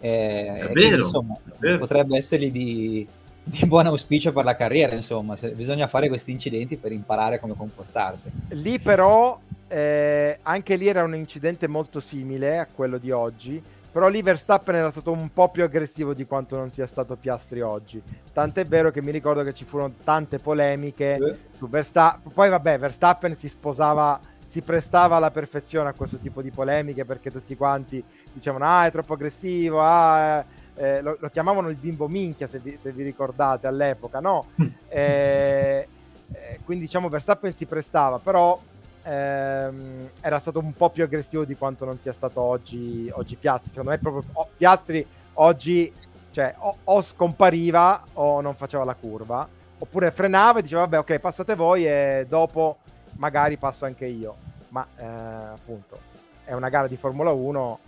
[0.00, 3.06] Eh, è vero, insomma, è potrebbe essergli di,
[3.42, 8.30] di, buon auspicio per la carriera, insomma, bisogna fare questi incidenti per imparare come comportarsi.
[8.50, 14.08] Lì però, eh, anche lì era un incidente molto simile a quello di oggi, però
[14.08, 18.00] lì Verstappen era stato un po' più aggressivo di quanto non sia stato Piastri oggi.
[18.32, 21.36] Tant'è vero che mi ricordo che ci furono tante polemiche eh.
[21.50, 22.32] su Verstappen.
[22.32, 27.32] Poi vabbè, Verstappen si sposava, si prestava alla perfezione a questo tipo di polemiche perché
[27.32, 32.06] tutti quanti dicevano ah è troppo aggressivo, ah, eh, eh lo, lo, chiamavano il bimbo
[32.06, 34.46] minchia se vi, se vi ricordate all'epoca, no?
[34.92, 35.86] Eh,
[36.32, 38.60] eh, quindi diciamo Verstappen si prestava, però
[39.02, 43.70] ehm, era stato un po' più aggressivo di quanto non sia stato oggi, oggi Piastri.
[43.70, 45.92] Secondo me proprio oh, Piastri oggi
[46.30, 51.18] cioè, o, o, scompariva o non faceva la curva, oppure frenava e diceva vabbè ok
[51.18, 52.78] passate voi e dopo
[53.14, 54.36] magari passo anche io.
[54.68, 55.98] Ma eh, appunto
[56.44, 57.78] è una gara di Formula 1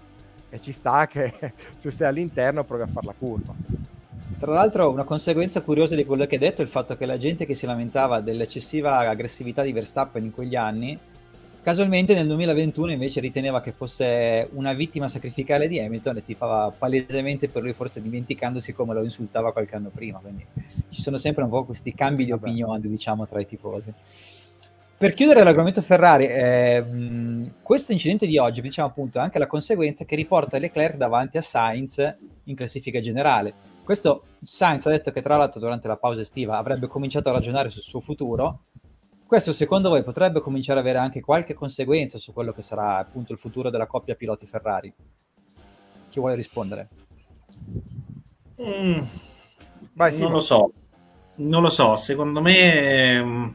[0.51, 1.35] e ci sta che
[1.81, 3.53] se sei all'interno provi a fare la curva.
[4.38, 7.16] Tra l'altro, una conseguenza curiosa di quello che hai detto è il fatto che la
[7.16, 10.99] gente che si lamentava dell'eccessiva aggressività di Verstappen in quegli anni,
[11.62, 16.73] casualmente nel 2021 invece riteneva che fosse una vittima sacrificale di Hamilton e ti fava
[16.77, 20.18] palesemente per lui, forse dimenticandosi come lo insultava qualche anno prima.
[20.18, 20.45] Quindi
[20.88, 23.92] ci sono sempre un po' questi cambi di opinione, diciamo, tra i tifosi.
[24.99, 26.85] Per chiudere l'argomento Ferrari, eh,
[27.62, 31.42] questo incidente di oggi, diciamo appunto, è anche la conseguenza che riporta Leclerc davanti a
[31.42, 36.57] Sainz in classifica generale questo Sainz ha detto che tra l'altro durante la pausa estiva
[36.57, 38.64] avrebbe cominciato a ragionare sul suo futuro.
[39.27, 43.33] questo secondo voi potrebbe cominciare ad avere anche qualche conseguenza su quello che sarà appunto
[43.33, 44.92] il futuro della coppia piloti Ferrari?
[46.09, 46.88] Chi vuole rispondere?
[48.61, 49.01] Mm,
[49.95, 50.73] Vai, non lo so,
[51.37, 53.49] non lo so, secondo me mm,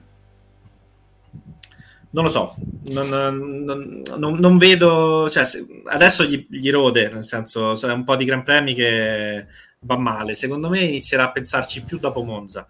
[2.11, 5.43] non lo so, non, non, non, non vedo, cioè,
[5.85, 9.45] adesso gli, gli, rode, nel senso, è un po' di Gran Premi che
[9.79, 12.67] va male, secondo me inizierà a pensarci più dopo Monza.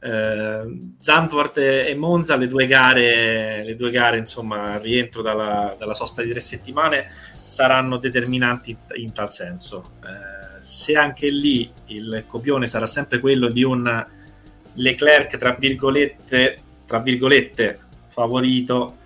[0.00, 6.22] Eh, Zandvoort e Monza, le due gare, le due gare insomma, rientro dalla, dalla, sosta
[6.22, 7.10] di tre settimane
[7.42, 9.92] saranno determinanti in, in tal senso.
[10.04, 14.06] Eh, se anche lì il copione sarà sempre quello di un
[14.74, 18.98] Leclerc, tra virgolette, tra virgolette favorito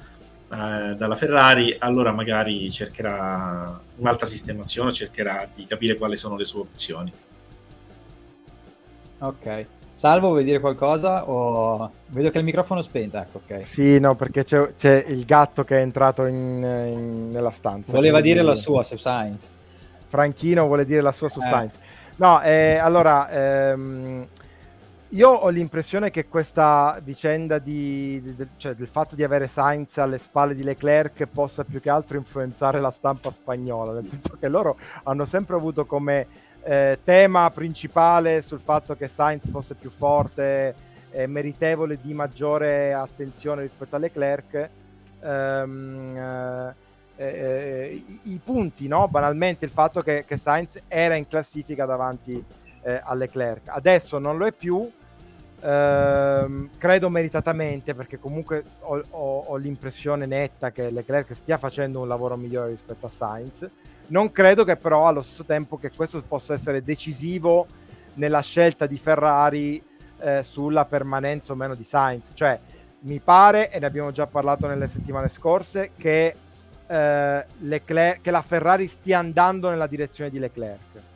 [0.51, 6.61] eh, dalla Ferrari, allora magari cercherà un'altra sistemazione, cercherà di capire quali sono le sue
[6.61, 7.13] opzioni.
[9.19, 9.67] Ok.
[9.95, 11.29] Salvo, vuoi dire qualcosa?
[11.29, 11.91] O...
[12.07, 13.67] Vedo che il microfono è spento, ecco, ok.
[13.67, 17.91] Sì, no, perché c'è, c'è il gatto che è entrato in, in, nella stanza.
[17.91, 19.49] Voleva dire la sua su Science.
[20.07, 21.45] Franchino vuole dire la sua su eh.
[21.45, 21.75] Science.
[22.17, 24.27] No, eh, allora, ehm,
[25.11, 30.18] io ho l'impressione che questa vicenda di, di, cioè del fatto di avere Sainz alle
[30.18, 34.77] spalle di Leclerc possa più che altro influenzare la stampa spagnola, nel senso che loro
[35.05, 36.27] hanno sempre avuto come
[36.62, 40.75] eh, tema principale sul fatto che Sainz fosse più forte
[41.11, 44.68] e meritevole di maggiore attenzione rispetto a Leclerc.
[45.21, 46.75] Um, eh,
[47.21, 49.09] eh, i, i, punti, no?
[49.09, 52.44] banalmente il fatto che, che Sainz era in classifica davanti
[52.83, 53.62] eh, a Leclerc.
[53.68, 54.88] Adesso non lo è più,
[55.61, 62.09] ehm, credo meritatamente perché comunque ho, ho, ho, l'impressione netta che Leclerc stia facendo un
[62.09, 63.68] lavoro migliore rispetto a Sainz.
[64.09, 67.66] Non credo che però allo stesso tempo che questo possa essere decisivo
[68.14, 69.83] nella scelta di Ferrari
[70.21, 72.31] eh, sulla permanenza o meno di Sainz.
[72.33, 72.59] Cioè,
[73.01, 76.35] mi pare, e ne abbiamo già parlato nelle settimane scorse, che,
[76.87, 81.08] eh, Leclerc, che la Ferrari stia andando nella direzione di Leclerc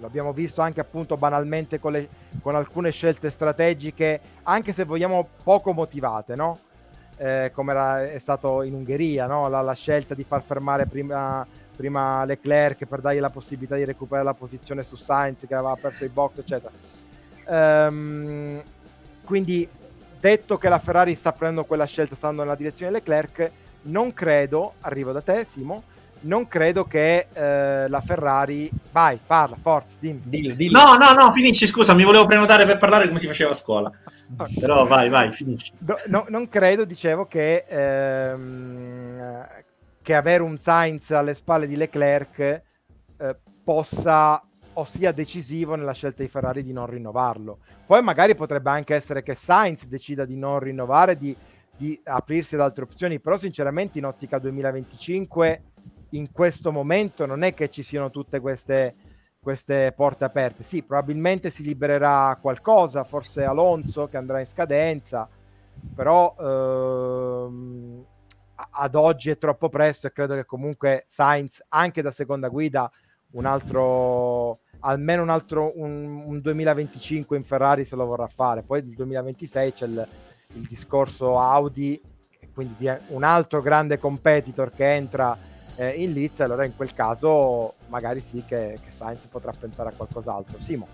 [0.00, 2.08] l'abbiamo visto anche appunto banalmente con, le,
[2.42, 6.58] con, alcune scelte strategiche, anche se vogliamo poco motivate, no?
[7.16, 9.48] Eh, come era, è stato in Ungheria, no?
[9.48, 14.24] la, la, scelta di far fermare prima, prima, Leclerc per dargli la possibilità di recuperare
[14.24, 16.72] la posizione su Sainz che aveva perso i box, eccetera.
[17.46, 18.62] Um,
[19.24, 19.68] quindi,
[20.20, 23.50] detto che la Ferrari sta prendendo quella scelta, stando nella direzione Leclerc,
[23.82, 25.82] non credo, arrivo da te Simo,
[26.20, 30.22] non credo che eh, la Ferrari vai, parla, forza, dimmi.
[30.24, 30.80] Dillo, dillo.
[30.80, 33.92] No, no, no, finisci, scusa, mi volevo prenotare per parlare come si faceva a scuola.
[34.36, 34.54] Okay.
[34.58, 35.72] Però vai, vai, finisci.
[35.78, 39.46] No, no, non credo, dicevo, che, ehm,
[40.02, 42.62] che avere un Sainz alle spalle di Leclerc eh,
[43.62, 44.42] possa
[44.78, 47.58] o sia decisivo nella scelta di Ferrari di non rinnovarlo.
[47.84, 51.36] Poi magari potrebbe anche essere che Sainz decida di non rinnovare, di,
[51.76, 55.62] di aprirsi ad altre opzioni, però sinceramente in ottica 2025
[56.10, 58.94] in questo momento non è che ci siano tutte queste,
[59.40, 60.62] queste porte aperte.
[60.62, 65.28] Sì, probabilmente si libererà qualcosa, forse Alonso che andrà in scadenza,
[65.94, 68.04] però ehm,
[68.70, 72.90] ad oggi è troppo presto e credo che comunque Sainz, anche da seconda guida,
[73.32, 78.62] un altro almeno un altro un, un 2025 in Ferrari se lo vorrà fare.
[78.62, 80.08] Poi nel 2026 c'è il,
[80.54, 82.00] il discorso Audi,
[82.52, 85.36] quindi un altro grande competitor che entra
[85.78, 89.92] eh, in Leeds, allora in quel caso magari sì che, che Sainz potrà pensare a
[89.92, 90.58] qualcos'altro.
[90.60, 90.88] Simo.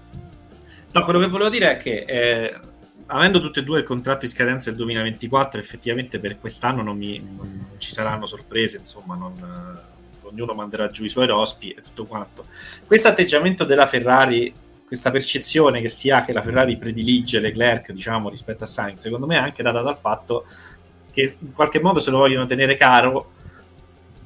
[0.93, 2.55] No, quello che volevo dire è che eh,
[3.07, 7.19] avendo tutti e due il contratto in scadenza del 2024, effettivamente per quest'anno non, mi,
[7.19, 12.05] non ci saranno sorprese, insomma, non, eh, ognuno manderà giù i suoi rospi e tutto
[12.05, 12.45] quanto.
[12.87, 14.53] Questo atteggiamento della Ferrari,
[14.87, 19.27] questa percezione che si ha che la Ferrari predilige Leclerc, diciamo, rispetto a Sainz, secondo
[19.27, 20.45] me è anche data dal fatto
[21.11, 23.34] che in qualche modo se lo vogliono tenere caro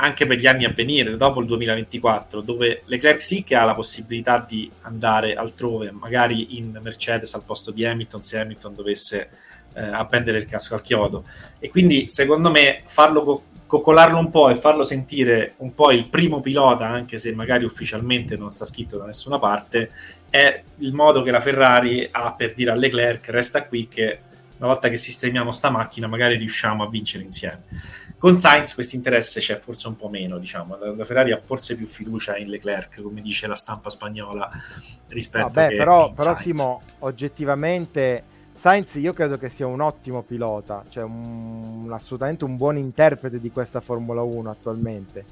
[0.01, 3.75] anche per gli anni a venire, dopo il 2024, dove Leclerc sì che ha la
[3.75, 9.31] possibilità di andare altrove, magari in Mercedes al posto di Hamilton, se Hamilton dovesse
[9.75, 11.25] eh, appendere il casco al chiodo.
[11.59, 16.07] E quindi, secondo me, farlo co- coccolarlo un po' e farlo sentire un po' il
[16.07, 19.91] primo pilota, anche se magari ufficialmente non sta scritto da nessuna parte,
[20.31, 24.21] è il modo che la Ferrari ha per dire a Leclerc resta qui che
[24.59, 27.63] una volta che sistemiamo sta macchina magari riusciamo a vincere insieme.
[28.19, 30.77] Con Sainz questo interesse c'è forse un po' meno, diciamo.
[30.77, 34.51] La, Ferrari ha forse più fiducia in Leclerc, come dice la stampa spagnola,
[35.07, 38.25] rispetto Vabbè, a però, però Simo, oggettivamente
[38.59, 43.53] Sainz io credo che sia un ottimo pilota, cioè un, assolutamente un buon interprete di
[43.53, 45.25] questa Formula 1 attualmente.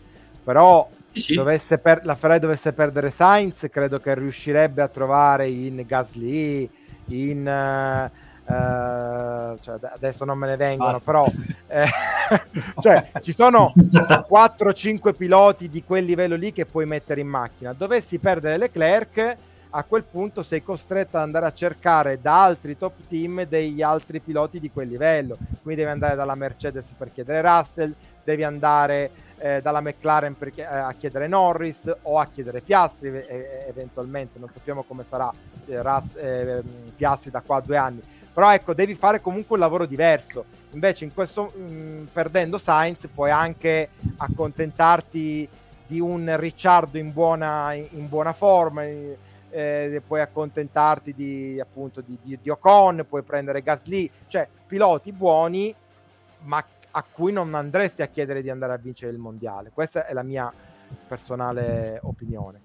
[0.45, 1.35] Però sì, sì.
[1.35, 6.71] Per, la Ferrari dovesse perdere Sainz, credo che riuscirebbe a trovare in Gasly,
[7.07, 8.11] in...
[8.13, 11.05] Uh, Uh, cioè, adesso non me ne vengono, Basta.
[11.05, 11.27] però
[11.67, 11.89] eh,
[12.81, 17.73] cioè, ci sono 4-5 piloti di quel livello lì che puoi mettere in macchina.
[17.73, 19.37] Dovessi perdere Leclerc,
[19.71, 24.21] a quel punto sei costretto ad andare a cercare da altri top team degli altri
[24.21, 25.37] piloti di quel livello.
[25.63, 30.65] Quindi devi andare dalla Mercedes per chiedere Russell, devi andare eh, dalla McLaren per, eh,
[30.65, 33.09] a chiedere Norris o a chiedere Piastri
[33.69, 35.33] eventualmente, non sappiamo come sarà
[35.67, 36.63] eh, Russ, eh,
[36.97, 38.03] Piastri da qua a due anni
[38.37, 40.45] però ecco devi fare comunque un lavoro diverso.
[40.73, 45.49] Invece in questo mh, mm, perdendo Sainz puoi anche accontentarti
[45.87, 52.39] di un Ricciardo in buona, in buona forma eh, puoi accontentarti di appunto di, di,
[52.43, 54.11] di, Ocon puoi prendere Gasly.
[54.27, 55.75] Cioè piloti buoni
[56.43, 59.71] ma a cui non andresti a chiedere di andare a vincere il mondiale.
[59.73, 60.53] Questa è la mia
[61.09, 62.61] personale opinione.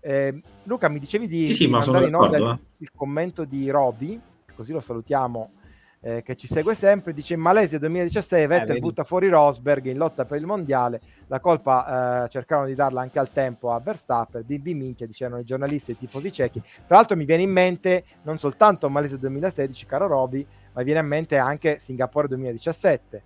[0.00, 3.68] Eh, Luca mi dicevi di, sì, sì, di mandare in ordine il, il commento di
[3.68, 4.18] Roby
[4.60, 5.52] così lo salutiamo,
[6.02, 9.96] eh, che ci segue sempre, dice in Malesia 2016 Vettel eh, butta fuori Rosberg in
[9.96, 14.42] lotta per il mondiale, la colpa eh, cercarono di darla anche al tempo a Verstappen,
[14.44, 16.62] BB minchia, dicevano i giornalisti e i tifosi ciechi.
[16.86, 21.06] Tra l'altro mi viene in mente non soltanto Malesia 2016, caro Roby, ma viene in
[21.06, 23.22] mente anche Singapore 2017,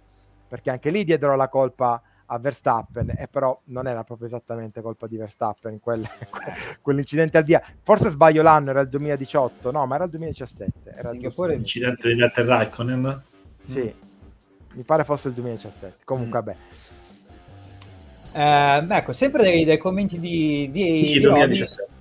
[0.47, 5.07] perché anche lì diedero la colpa a Verstappen e però non era proprio esattamente colpa
[5.07, 6.07] di Verstappen quel,
[6.81, 11.09] quell'incidente al via forse sbaglio l'anno era il 2018 no ma era il 2017 era
[11.11, 13.23] Singapore l'incidente di Vettel Raikkonen.
[13.69, 14.77] Sì mm.
[14.77, 16.45] mi pare fosse il 2017 comunque mm.
[16.45, 16.57] vabbè.
[18.37, 21.93] Eh, ecco sempre dei, dei, commenti di, di, sì, di 2017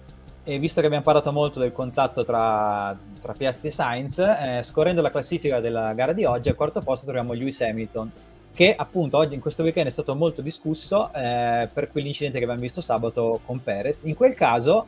[0.45, 5.01] e visto che abbiamo parlato molto del contatto tra, tra Piastri e Sainz, eh, scorrendo
[5.01, 8.11] la classifica della gara di oggi, al quarto posto troviamo Lewis Hamilton,
[8.53, 12.61] che appunto oggi in questo weekend è stato molto discusso eh, per quell'incidente che abbiamo
[12.61, 14.03] visto sabato con Perez.
[14.03, 14.85] In quel caso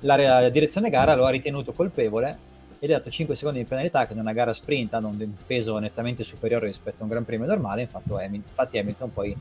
[0.00, 2.46] la, la direzione gara lo ha ritenuto colpevole
[2.78, 5.78] ed ha dato 5 secondi di penalità che in una gara sprint hanno un peso
[5.78, 7.88] nettamente superiore rispetto a un Gran Premio normale,
[8.30, 9.36] infatti Hamilton poi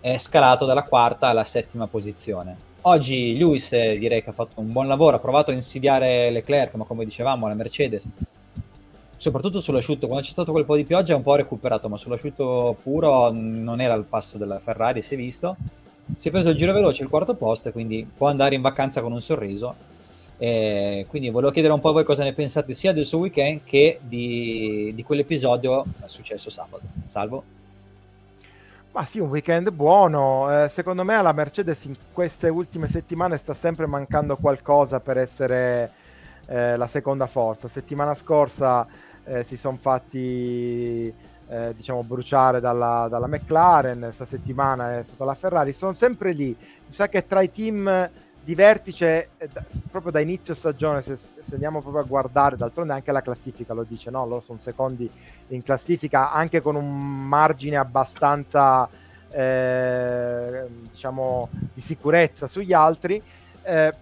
[0.00, 2.74] è scalato dalla quarta alla settima posizione.
[2.82, 6.74] Oggi Lewis eh, direi che ha fatto un buon lavoro, ha provato a insidiare Leclerc,
[6.74, 8.06] ma come dicevamo la Mercedes
[9.16, 12.76] soprattutto sull'asciutto, quando c'è stato quel po' di pioggia è un po' recuperato, ma sull'asciutto
[12.82, 15.56] puro non era al passo della Ferrari, si è visto.
[16.14, 19.12] Si è preso il giro veloce, il quarto posto, quindi può andare in vacanza con
[19.12, 19.74] un sorriso.
[20.38, 23.60] E quindi volevo chiedere un po' a voi cosa ne pensate sia del suo weekend
[23.64, 26.84] che di, di quell'episodio successo sabato.
[27.08, 27.42] Salvo?
[28.92, 30.64] Ma sì, un weekend buono.
[30.64, 35.90] Eh, secondo me alla Mercedes in queste ultime settimane sta sempre mancando qualcosa per essere
[36.46, 37.68] eh, la seconda forza.
[37.68, 38.86] Settimana scorsa
[39.26, 41.12] eh, si sono fatti
[41.48, 46.56] eh, diciamo bruciare dalla, dalla, McLaren, questa settimana è stata la Ferrari, sono sempre lì.
[46.58, 48.10] Mi sa che tra i team
[48.42, 49.48] di vertice, eh,
[49.90, 53.82] proprio da inizio stagione, se, se, andiamo proprio a guardare, d'altronde anche la classifica lo
[53.82, 54.24] dice, no?
[54.26, 55.10] Loro sono secondi
[55.48, 58.88] in classifica, anche con un margine abbastanza,
[59.30, 63.20] eh, diciamo, di sicurezza sugli altri.
[63.62, 63.94] Eh,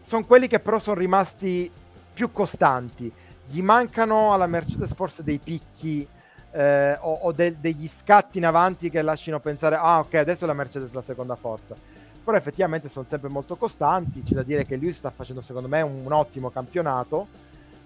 [0.00, 1.70] sono quelli che però sono rimasti
[2.12, 3.10] più costanti.
[3.50, 6.06] Gli mancano alla Mercedes forse dei picchi
[6.52, 10.52] eh, o, o de- degli scatti in avanti che lasciano pensare, ah ok, adesso la
[10.52, 11.74] Mercedes è la seconda forza.
[12.22, 14.22] Però effettivamente sono sempre molto costanti.
[14.22, 17.26] C'è da dire che lui sta facendo secondo me un, un ottimo campionato.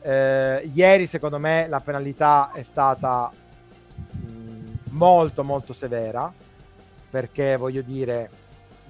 [0.03, 6.31] Eh, ieri secondo me la penalità è stata mh, mm, molto molto severa
[7.09, 8.29] perché voglio dire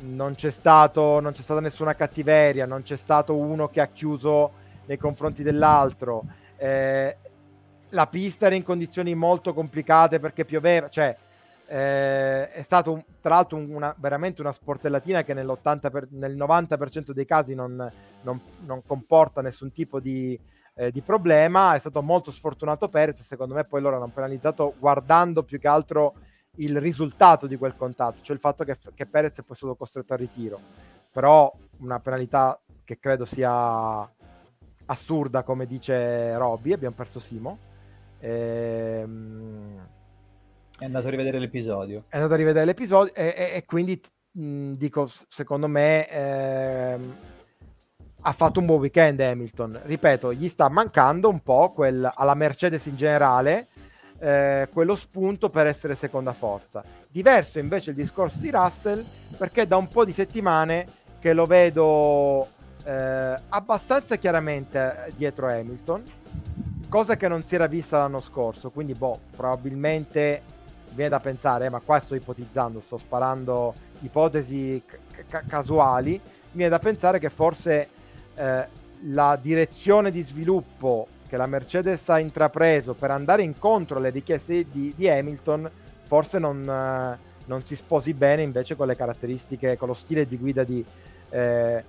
[0.01, 4.53] non c'è, stato, non c'è stata nessuna cattiveria, non c'è stato uno che ha chiuso
[4.87, 6.25] nei confronti dell'altro.
[6.65, 7.17] Eh,
[7.91, 11.15] la pista era in condizioni molto complicate perché pioveva, cioè
[11.67, 17.27] eh, è stato un, tra l'altro una, veramente una sportellatina che per, nel 90% dei
[17.27, 20.39] casi non, non, non comporta nessun tipo di,
[20.75, 21.75] eh, di, problema.
[21.75, 26.15] È stato molto sfortunato Perez, secondo me poi loro hanno penalizzato guardando più che altro
[26.57, 30.15] il risultato di quel contatto, cioè il fatto che, che Perez è poi stato costretto
[30.15, 30.59] al ritiro.
[31.13, 34.09] Però una penalità che credo sia
[34.87, 37.59] assurda, come dice Robby, abbiamo perso Simo.
[38.21, 39.93] Ehm...
[40.77, 42.05] È andato a rivedere l'episodio.
[42.09, 44.01] È andato a rivedere l'episodio e, e, e quindi
[44.33, 47.17] mh, dico, secondo me ehm,
[48.23, 49.83] ha fatto un buon weekend Hamilton.
[49.85, 53.69] Ripeto, gli sta mancando un po' quel, alla Mercedes in generale
[54.19, 56.83] eh, quello spunto per essere seconda forza.
[57.09, 59.05] Diverso invece il discorso di Russell
[59.37, 60.87] perché da un po' di settimane
[61.21, 62.49] che lo vedo
[62.85, 66.03] eh, abbastanza chiaramente dietro Hamilton,
[66.89, 70.43] cosa che non si era vista l'anno scorso, quindi boh, probabilmente
[70.91, 74.83] viene da pensare, eh, ma qua sto ipotizzando, sto sparando ipotesi
[75.29, 76.21] ca- casuali,
[76.53, 77.89] viene da pensare che forse
[78.35, 78.67] eh,
[79.07, 84.93] la direzione di sviluppo che la Mercedes ha intrapreso per andare incontro alle richieste di,
[84.95, 85.71] di Hamilton
[86.05, 90.39] forse non, eh, non, si sposi bene invece con le caratteristiche, con lo stile di
[90.39, 90.85] guida di,
[91.31, 91.85] eh,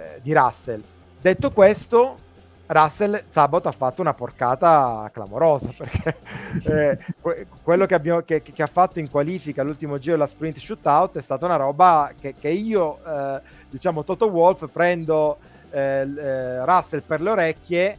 [0.00, 0.82] eh di Russell.
[1.20, 2.18] Detto questo,
[2.66, 6.16] Russell sabato ha fatto una porcata clamorosa perché
[6.64, 10.58] eh, que- quello che, abbiamo, che, che, ha fatto in qualifica l'ultimo giro della sprint
[10.58, 15.38] shootout è stata una roba che, che io, eh, diciamo Toto Wolf, prendo
[15.70, 17.98] eh, eh Russell per le orecchie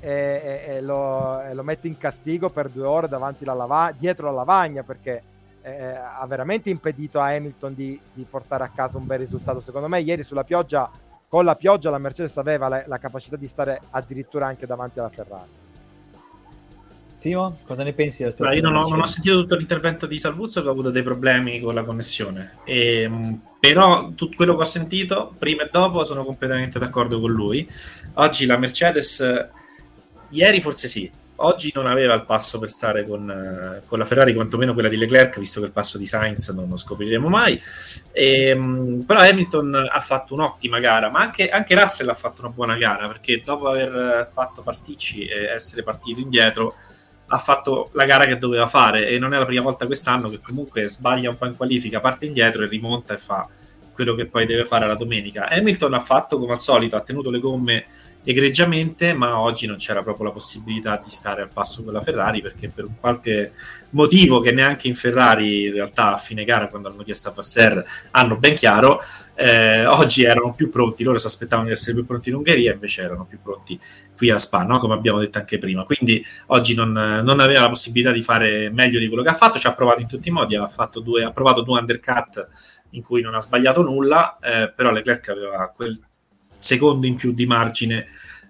[0.00, 3.94] e, e, e, lo, e, lo, metto in castigo per due ore davanti alla lava-
[3.96, 5.22] dietro la lavagna perché
[5.62, 9.60] eh, ha veramente impedito a Hamilton di, di portare a casa un bel risultato.
[9.60, 10.88] Secondo me ieri sulla pioggia
[11.28, 15.10] con la pioggia la Mercedes aveva la, la capacità di stare addirittura anche davanti alla
[15.10, 15.64] Ferrari.
[17.16, 18.60] Simo, cosa ne pensi della situazione?
[18.60, 21.60] io non ho, non ho, sentito tutto l'intervento di Salvuzzo che ha avuto dei problemi
[21.60, 26.24] con la connessione, e, ehm, però tutto quello che ho sentito prima e dopo sono
[26.26, 27.66] completamente d'accordo con lui.
[28.14, 29.48] Oggi la Mercedes,
[30.28, 34.34] ieri forse sì, oggi non aveva il passo per stare con, eh, con, la Ferrari,
[34.34, 37.60] quantomeno quella di Leclerc, visto che il passo di Sainz non lo scopriremo mai.
[38.12, 42.50] E, ehm, però Hamilton ha fatto un'ottima gara, ma anche, anche, Russell ha fatto una
[42.50, 46.74] buona gara, perché dopo aver fatto pasticci e essere partito indietro,
[47.28, 50.40] ha fatto la gara che doveva fare e non è la prima volta quest'anno che
[50.40, 53.48] comunque sbaglia un po' in qualifica, parte indietro e rimonta e fa
[53.92, 55.48] quello che poi deve fare la domenica.
[55.48, 57.86] Hamilton ha fatto come al solito, ha tenuto le gomme
[58.28, 62.42] egregiamente, ma oggi non c'era proprio la possibilità di stare al passo con la Ferrari
[62.42, 63.52] perché per qualche
[63.90, 67.84] motivo che neanche in Ferrari in realtà a fine gara quando hanno chiesto a Vasser
[68.10, 69.00] hanno ben chiaro,
[69.36, 73.02] eh, oggi erano più pronti, loro si aspettavano di essere più pronti in Ungheria, invece
[73.02, 73.78] erano più pronti
[74.16, 74.78] qui a Spa, no?
[74.78, 75.84] come abbiamo detto anche prima.
[75.84, 79.60] Quindi oggi non, non, aveva la possibilità di fare meglio di quello che ha fatto,
[79.60, 80.68] ci ha provato in tutti i modi, ha,
[81.00, 82.48] due, ha provato due undercut
[82.90, 86.00] in cui non ha sbagliato nulla, eh, però Leclerc aveva quel
[86.66, 88.06] secondo in più di margine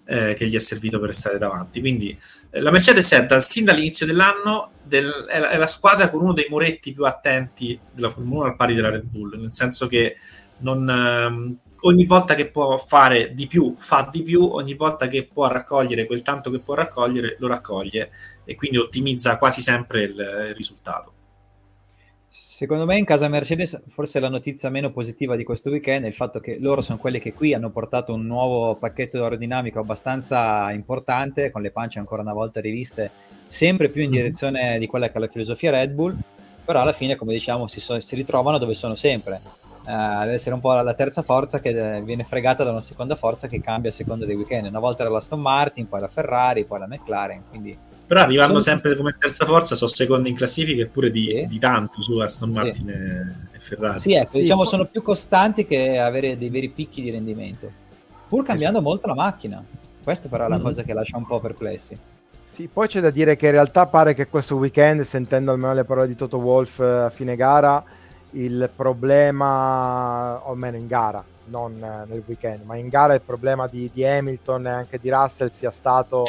[0.06, 1.80] eh, che gli è servito per stare davanti.
[1.80, 2.16] Quindi
[2.50, 6.22] eh, la Mercedes è dal, sin dall'inizio dell'anno del, è, la, è, la, squadra con
[6.22, 9.86] uno dei muretti più attenti della Formula 1 al pari della Red Bull, nel senso
[9.86, 10.16] che
[10.58, 15.28] non, ehm, ogni volta che può fare di più fa di più, ogni volta che
[15.30, 18.10] può raccogliere quel tanto che può raccogliere lo raccoglie
[18.44, 21.12] e quindi ottimizza quasi sempre il, il risultato.
[22.38, 26.14] Secondo me in casa Mercedes forse la notizia meno positiva di questo weekend è il
[26.14, 31.50] fatto che loro sono quelli che qui hanno portato un nuovo pacchetto aerodinamico abbastanza importante,
[31.50, 33.10] con le pance ancora una volta riviste,
[33.46, 34.16] sempre più in mhm.
[34.16, 36.14] direzione di quella che è la filosofia Red Bull,
[36.62, 39.40] però alla fine, come diciamo, si, so- si ritrovano dove sono sempre.
[39.86, 43.48] Uh, deve essere un po' la terza forza che viene fregata da una seconda forza
[43.48, 44.66] che cambia a seconda dei weekend.
[44.66, 47.76] Una volta era la Aston Martin, poi la Ferrari, poi la McLaren, quindi
[48.06, 51.46] però arrivando sono sempre come terza forza, sono secondo in classifica e pure di, sì.
[51.48, 53.56] di, tanto su Aston Martin sì.
[53.56, 53.98] e, Ferrari.
[53.98, 54.70] Sì, ecco, sì, diciamo poi...
[54.70, 57.70] sono più costanti che avere dei veri picchi di rendimento,
[58.28, 58.90] pur cambiando esatto.
[58.90, 59.64] molto la macchina.
[60.02, 60.62] Questa però è la mm.
[60.62, 61.98] cosa che lascia un po' perplessi.
[62.48, 65.84] Sì, poi c'è da dire che in realtà pare che questo weekend, sentendo almeno le
[65.84, 67.84] parole di Toto Wolf eh, a fine gara,
[68.30, 73.66] il problema, o almeno in gara, non eh, nel weekend, ma in gara il problema
[73.66, 76.24] di, di Hamilton e anche di Russell sia stato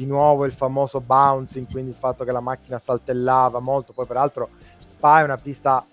[0.00, 4.48] di nuovo il famoso bouncing, quindi il fatto che la macchina saltellava molto, poi peraltro
[4.78, 5.84] Spa è una pista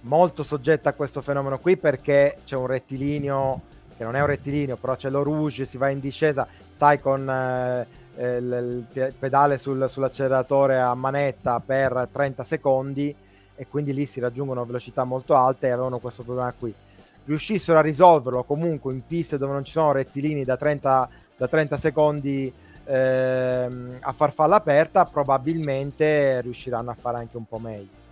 [0.00, 3.60] molto soggetta a questo fenomeno qui perché c'è un rettilineo
[3.96, 7.26] che non è un rettilineo, però c'è lo rouge, si va in discesa, stai con
[7.26, 13.16] eh, eh il, il, pedale sul, sull'acceleratore a manetta per 30 secondi
[13.54, 16.74] e quindi lì si raggiungono velocità molto alte e avevano questo problema qui.
[17.24, 21.08] Riuscissero a risolverlo comunque in piste dove non ci sono rettilini da 30,
[21.38, 22.52] da 30 secondi
[22.86, 28.04] ehm, a farfalla aperta, probabilmente riusciranno a fare anche un po' meglio.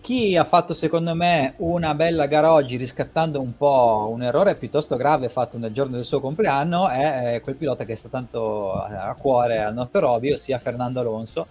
[0.00, 4.96] Chi ha fatto secondo me una bella gara oggi riscattando un po' un errore piuttosto
[4.96, 9.62] grave fatto nel giorno del suo compleanno è quel pilota che sta tanto a cuore
[9.62, 11.46] al nostro Roby, ossia Fernando Alonso.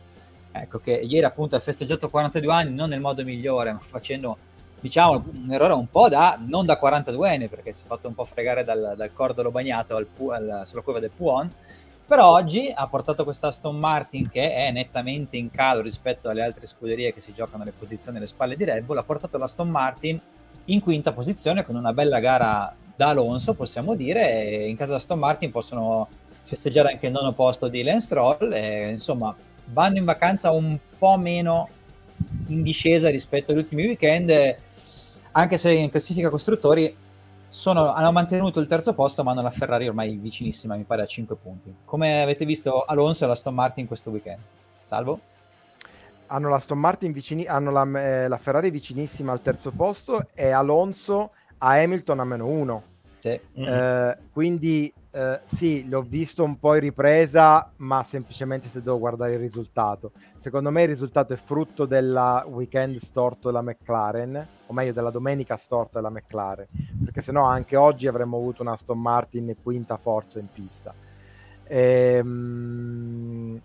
[0.52, 4.38] Ecco che ieri appunto ha festeggiato 42 anni non nel modo migliore, ma facendo
[4.84, 8.26] diciamo, un errore un po' da, non da 42enne, perché si è fatto un po'
[8.26, 11.50] fregare dal, dal cordolo bagnato al, al, sulla curva del Puon,
[12.06, 16.68] però oggi ha portato questa Aston Martin che è nettamente in calo rispetto alle altre
[16.68, 20.20] scuderie che si giocano le posizioni alle spalle di Red Bull, ha portato l'Aston Martin
[20.66, 25.18] in quinta posizione con una bella gara da Alonso, possiamo dire, e in casa Aston
[25.18, 26.10] Martin possono
[26.44, 29.34] festeggiare anche il nono posto di Lance Stroll e insomma
[29.68, 31.70] vanno in vacanza un po' meno
[32.48, 34.58] in discesa rispetto agli ultimi weekend
[35.34, 36.96] anche se in classifica costruttori
[37.48, 41.06] sono, hanno mantenuto il terzo posto, ma hanno la Ferrari ormai vicinissima, mi pare a
[41.06, 41.74] 5 punti.
[41.86, 44.40] Come avete visto Alonso e la Aston Martin questo weekend?
[44.84, 45.20] Salvo?
[46.28, 46.62] Hanno la
[47.12, 52.24] vicini, hanno la, eh, la, Ferrari vicinissima al terzo posto e Alonso a Hamilton a
[52.24, 52.84] meno 1.
[53.20, 53.40] Sì.
[53.54, 59.34] Eh, quindi eh, sì, l'ho visto un po' in ripresa, ma semplicemente se devo guardare
[59.34, 60.11] il risultato.
[60.39, 65.55] Secondo me il risultato è frutto della weekend storto della McLaren, o meglio della domenica
[65.57, 66.66] storta della McLaren,
[67.03, 70.95] perché se no anche oggi avremmo avuto una Aston Martin quinta forza in pista.
[71.66, 73.61] Ehm,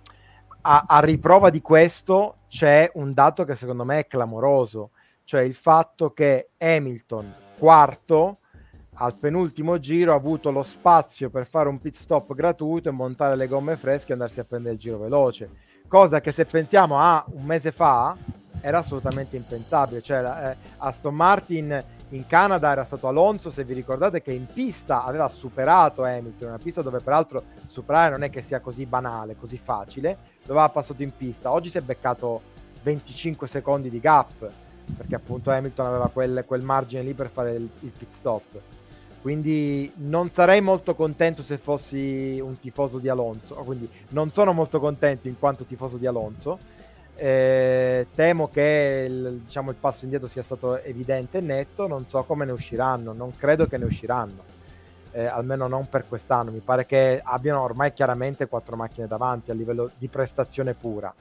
[0.60, 4.90] a, a riprova di questo c'è un dato che secondo me è clamoroso,
[5.24, 8.40] cioè il fatto che Hamilton, quarto,
[9.00, 13.36] al penultimo giro ha avuto lo spazio per fare un pit stop gratuito e montare
[13.36, 15.50] le gomme fresche e andarsi a prendere il giro veloce.
[15.86, 18.16] Cosa che se pensiamo a un mese fa
[18.60, 20.02] era assolutamente impensabile.
[20.02, 25.04] Cioè, eh, Aston Martin in Canada era stato Alonso, se vi ricordate, che in pista
[25.04, 29.58] aveva superato Hamilton, una pista dove peraltro superare non è che sia così banale, così
[29.58, 31.52] facile, dove ha passato in pista.
[31.52, 32.42] Oggi si è beccato
[32.82, 34.50] 25 secondi di gap,
[34.96, 38.60] perché appunto Hamilton aveva quel, quel margine lì per fare il, il pit stop.
[39.20, 44.78] Quindi non sarei molto contento se fossi un tifoso di Alonso, quindi non sono molto
[44.78, 46.58] contento in quanto tifoso di Alonso.
[47.16, 52.22] Eh, temo che il, diciamo, il passo indietro sia stato evidente e netto, non so
[52.22, 54.44] come ne usciranno, non credo che ne usciranno,
[55.10, 56.52] eh, almeno non per quest'anno.
[56.52, 61.12] Mi pare che abbiano ormai chiaramente quattro macchine davanti a livello di prestazione pura.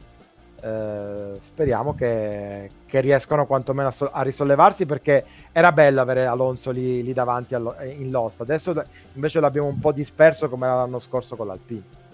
[0.59, 6.71] Eh, speriamo che, che, riescano quantomeno a, so- a, risollevarsi perché era bello avere Alonso
[6.71, 8.43] lì, lì davanti allo- in lotta.
[8.43, 8.83] Adesso
[9.13, 12.05] invece l'abbiamo un po' disperso come l'anno scorso con l'Alpine.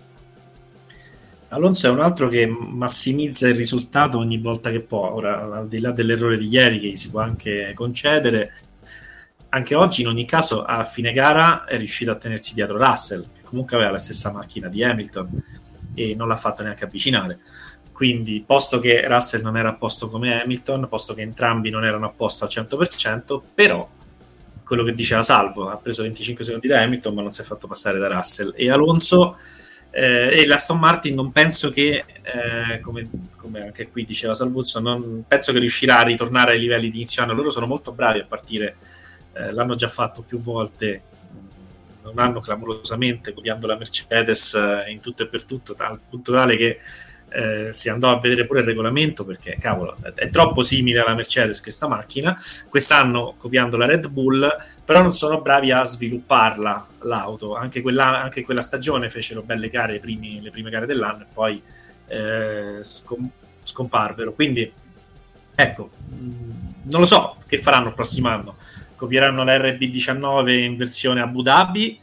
[1.50, 5.14] Alonso è un altro che massimizza il risultato ogni volta che può.
[5.14, 8.52] Ora, al di là dell'errore di ieri, che si può anche concedere,
[9.50, 13.42] anche oggi in ogni caso a fine gara è riuscito a tenersi dietro Russell, che
[13.44, 15.30] comunque aveva la stessa macchina di Hamilton
[15.94, 17.40] e non l'ha fatto neanche avvicinare.
[17.94, 22.08] Quindi, posto che Russell non era a posto come Hamilton, posto che entrambi non erano
[22.08, 23.88] a posto al 100%, però
[24.64, 27.68] quello che diceva Salvo, ha preso 25 secondi da Hamilton, ma non si è fatto
[27.68, 28.54] passare da Russell.
[28.56, 29.38] E Alonso
[29.92, 35.24] eh, e l'Aston Martin non penso che, eh, come, come, anche qui diceva Salvuzzo, non
[35.28, 37.34] penso che riuscirà a ritornare ai livelli di inizio anno.
[37.34, 38.78] Loro sono molto bravi a partire,
[39.34, 41.04] eh, l'hanno già fatto più volte
[42.06, 46.58] un anno clamorosamente copiando la Mercedes eh, in tutto e per tutto, al punto tale
[46.58, 46.80] che
[47.34, 51.62] eh, si andò a vedere pure il regolamento perché cavolo è, troppo simile alla Mercedes
[51.62, 52.38] questa macchina.
[52.70, 54.48] Quest'anno copiando la Red Bull
[54.86, 57.56] però non sono bravi a svilupparla l'auto.
[57.56, 61.62] Anche quella, anche quella stagione fecero belle gare primi, le prime gare dell'anno e poi
[62.08, 63.32] eh, scom-
[63.64, 64.34] scomparvero.
[64.34, 64.72] Quindi
[65.56, 66.52] ecco mm,
[66.84, 68.58] non lo so che faranno il prossimo anno.
[68.96, 72.00] Copieranno la RB19 in versione Abu Dhabi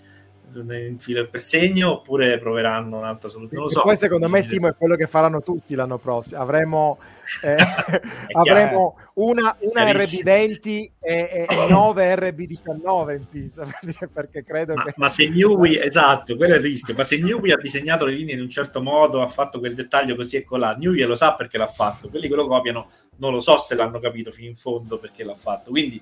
[0.54, 3.64] in filo per segno oppure proveranno un'altra soluzione.
[3.64, 3.82] Non so.
[3.82, 6.40] Poi secondo me Simo è quello che faranno tutti l'anno prossimo.
[6.40, 6.98] Avremo,
[7.44, 7.56] eh,
[8.32, 13.66] avremo una, una RB20 e, e 9 RB19 in pista
[14.12, 14.94] perché credo ma, che...
[14.96, 18.34] ma se Newey, esatto, quello è il rischio, ma se Newey ha disegnato le linee
[18.34, 21.58] in un certo modo, ha fatto quel dettaglio così e colà, Newey lo sa perché
[21.58, 24.98] l'ha fatto, quelli che lo copiano non lo so se l'hanno capito fino in fondo
[24.98, 26.00] perché l'ha fatto, quindi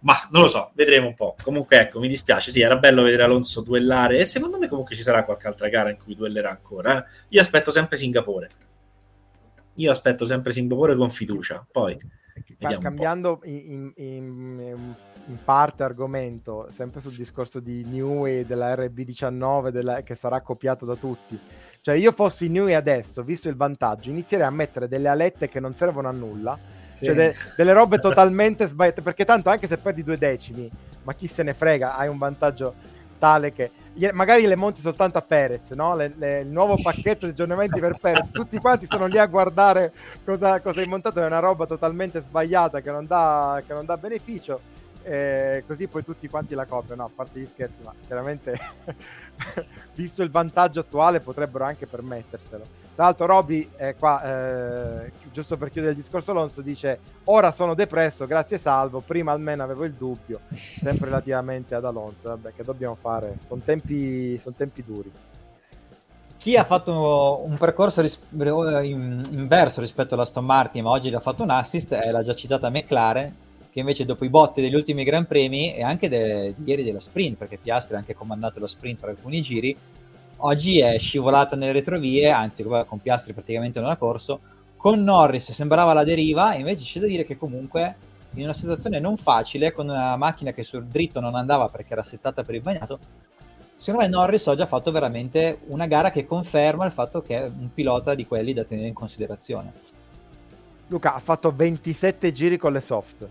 [0.00, 1.34] ma non lo so, vedremo un po'.
[1.42, 2.50] Comunque, ecco, mi dispiace.
[2.50, 4.20] Sì, era bello vedere Alonso duellare.
[4.20, 6.98] E secondo me, comunque, ci sarà qualche altra gara in cui duellerà ancora.
[6.98, 7.10] Eh?
[7.30, 8.50] Io aspetto sempre Singapore.
[9.74, 11.66] Io aspetto sempre Singapore con fiducia.
[11.70, 11.98] Poi,
[12.80, 14.94] cambiando in, in,
[15.26, 20.94] in, parte argomento, sempre sul discorso di Newey della RB19 della, che sarà copiato da
[20.94, 21.38] tutti.
[21.80, 25.74] Cioè, io fossi Newey adesso, visto il vantaggio, inizierei a mettere delle alette che non
[25.74, 27.04] servono a nulla sì.
[27.04, 30.70] Cioè de- delle robe totalmente sbagliate, perché tanto anche se perdi due decimi,
[31.02, 32.74] ma chi se ne frega, hai un vantaggio
[33.18, 33.70] tale che
[34.12, 35.94] magari le monti soltanto a Perez, no?
[35.94, 39.92] le, le, il nuovo pacchetto di aggiornamenti per Perez, tutti quanti sono lì a guardare
[40.24, 43.96] cosa, cosa hai montato, è una roba totalmente sbagliata che non dà, che non dà
[43.98, 44.60] beneficio
[45.08, 48.58] eh, così poi tutti quanti la copiano, no, a parte gli scherzi, ma chiaramente
[49.94, 52.85] visto il vantaggio attuale potrebbero anche permetterselo.
[52.96, 57.74] Tra l'altro Roby, eh, qua, eh, giusto per chiudere il discorso Alonso, dice ora sono
[57.74, 62.96] depresso, grazie Salvo, prima almeno avevo il dubbio, sempre relativamente ad Alonso, vabbè che dobbiamo
[62.98, 65.12] fare, sono tempi, son tempi duri.
[66.38, 71.50] Chi ha fatto un percorso ris- inverso rispetto all'Aston Martin, ma oggi ha fatto un
[71.50, 73.34] assist, è la già citata McLaren,
[73.70, 77.00] che invece dopo i botti degli ultimi Gran Premi e anche de- di ieri della
[77.00, 79.76] sprint, perché Piastri ha anche comandato lo sprint per alcuni giri,
[80.38, 84.40] oggi è scivolata nelle retrovie, anzi con Piastri praticamente non ha corso,
[84.76, 87.96] con Norris sembrava la deriva, e invece c'è da dire che comunque
[88.34, 92.02] in una situazione non facile, con una macchina che sul dritto non andava perché era
[92.02, 92.98] settata per il bagnato,
[93.74, 97.44] secondo me Norris oggi ha fatto veramente una gara che conferma il fatto che è
[97.44, 99.72] un pilota di quelli da tenere in considerazione.
[100.88, 103.26] Luca ha fatto 27 giri con le soft.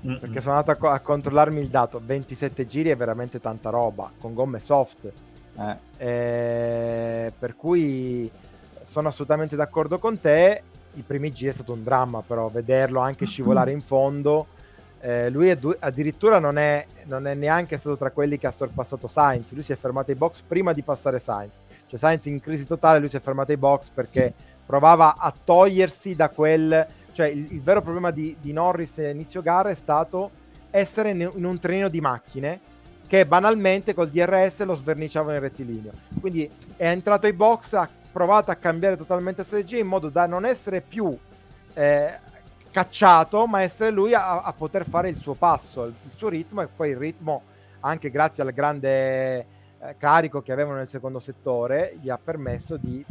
[0.00, 2.00] Perché sono andato a, co- a, controllarmi il dato.
[2.04, 5.12] 27 giri è veramente tanta roba con gomme soft
[5.58, 5.76] Eh.
[5.98, 8.30] Eh, per cui
[8.84, 10.62] sono assolutamente d'accordo con te.
[10.94, 14.46] I primi giri è stato un dramma, però vederlo anche scivolare in fondo.
[15.00, 19.06] Eh, lui du- addirittura non è, non è, neanche stato tra quelli che ha sorpassato
[19.06, 19.52] Sainz.
[19.52, 21.52] Lui si è fermato ai box prima di passare Sainz.
[21.86, 24.32] Cioè Sainz in crisi totale, lui si è fermato ai box perché
[24.64, 26.86] provava a togliersi da quel...
[27.12, 30.30] Cioè il, il vero problema di, di Norris inizio gara è stato
[30.70, 32.60] essere in un treno di macchine
[33.06, 35.92] che banalmente col DRS lo sverniciavano in rettilineo.
[36.20, 40.44] Quindi è entrato ai box, ha provato a cambiare totalmente strategia in modo da non
[40.44, 41.16] essere più
[41.74, 42.18] eh,
[42.70, 46.62] cacciato, ma essere lui a, a, poter fare il suo passo, il, il, suo ritmo
[46.62, 47.42] e poi il ritmo,
[47.80, 49.38] anche grazie al grande
[49.78, 53.04] eh, carico che avevano nel secondo settore, gli ha permesso di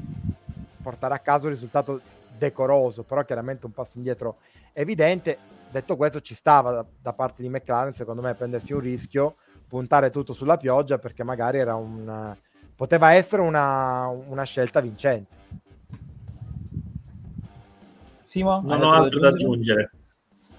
[0.81, 2.01] portare a casa un risultato
[2.37, 4.37] decoroso, però chiaramente un passo indietro
[4.73, 5.37] evidente.
[5.71, 9.35] Detto questo, ci stava da, da parte di McLaren, secondo me, prendersi un rischio
[9.67, 12.35] puntare tutto sulla pioggia perché magari era un,
[12.75, 15.33] poteva essere una, una scelta vincente.
[18.23, 18.63] Simo?
[18.65, 19.91] Non ho altro da aggiungere.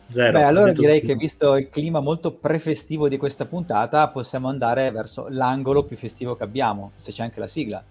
[0.09, 0.33] Zero.
[0.33, 1.13] Beh, allora direi tutto.
[1.13, 6.37] che visto il clima molto prefestivo di questa puntata, possiamo andare verso l'angolo più festivo
[6.37, 7.83] che abbiamo, se c'è anche la sigla.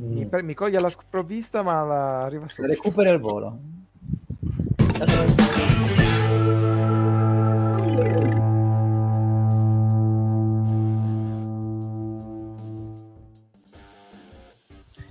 [0.00, 0.12] Mm.
[0.16, 2.62] Mi, mi, coglie la sprovvista, ma la arriva su.
[2.62, 3.58] Recupera il volo.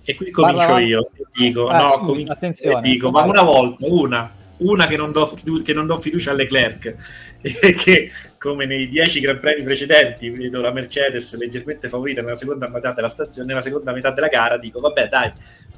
[0.10, 3.86] E qui comincio Parla io, dico, ah, no, sì, comincio, attenzione, dico ma una volta,
[3.90, 6.96] una, una che non, do, che non do fiducia alle Leclerc
[7.42, 12.70] e che come nei dieci Gran Premi precedenti vedo la Mercedes leggermente favorita nella seconda
[12.70, 15.34] metà della stagione, nella seconda metà della gara, dico vabbè dai,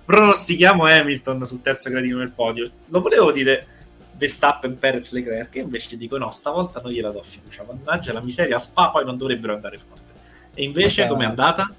[0.06, 2.70] pronostichiamo Hamilton sul terzo gradino del podio.
[2.90, 3.66] Lo volevo dire
[4.16, 8.58] Verstappen, Perez, Leclerc, e invece dico no, stavolta non gliela do fiducia, mannaggia la miseria,
[8.58, 10.04] a Spa poi non dovrebbero andare forte.
[10.54, 11.74] E invece com'è andata?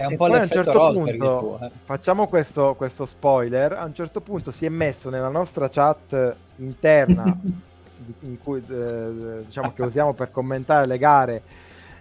[0.00, 1.70] È un e po' l'effetto certo Rosberg punto, tuo, eh.
[1.84, 3.72] Facciamo questo, questo, spoiler.
[3.72, 7.24] A un certo punto si è messo nella nostra chat interna,
[8.20, 11.42] in cui, eh, diciamo che usiamo per commentare le gare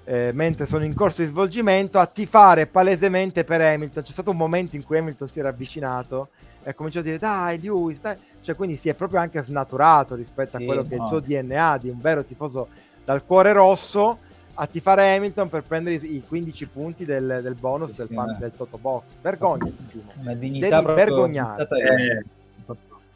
[0.05, 4.01] eh, mentre sono in corso di svolgimento, a tifare palesemente per Hamilton.
[4.01, 6.29] C'è stato un momento in cui Hamilton si era avvicinato
[6.63, 8.15] e ha cominciato a dire dai Lewis, dai.
[8.39, 11.01] Cioè, quindi si è proprio anche snaturato rispetto sì, a quello che no.
[11.01, 12.69] è il suo DNA di un vero tifoso
[13.03, 14.19] dal cuore rosso
[14.61, 18.51] a tifare Hamilton per prendere i 15 punti del, del bonus sì, del, fan, del
[18.55, 19.03] Toto Box.
[20.35, 21.67] Dignità Devi vergognare.
[21.69, 22.25] Eh,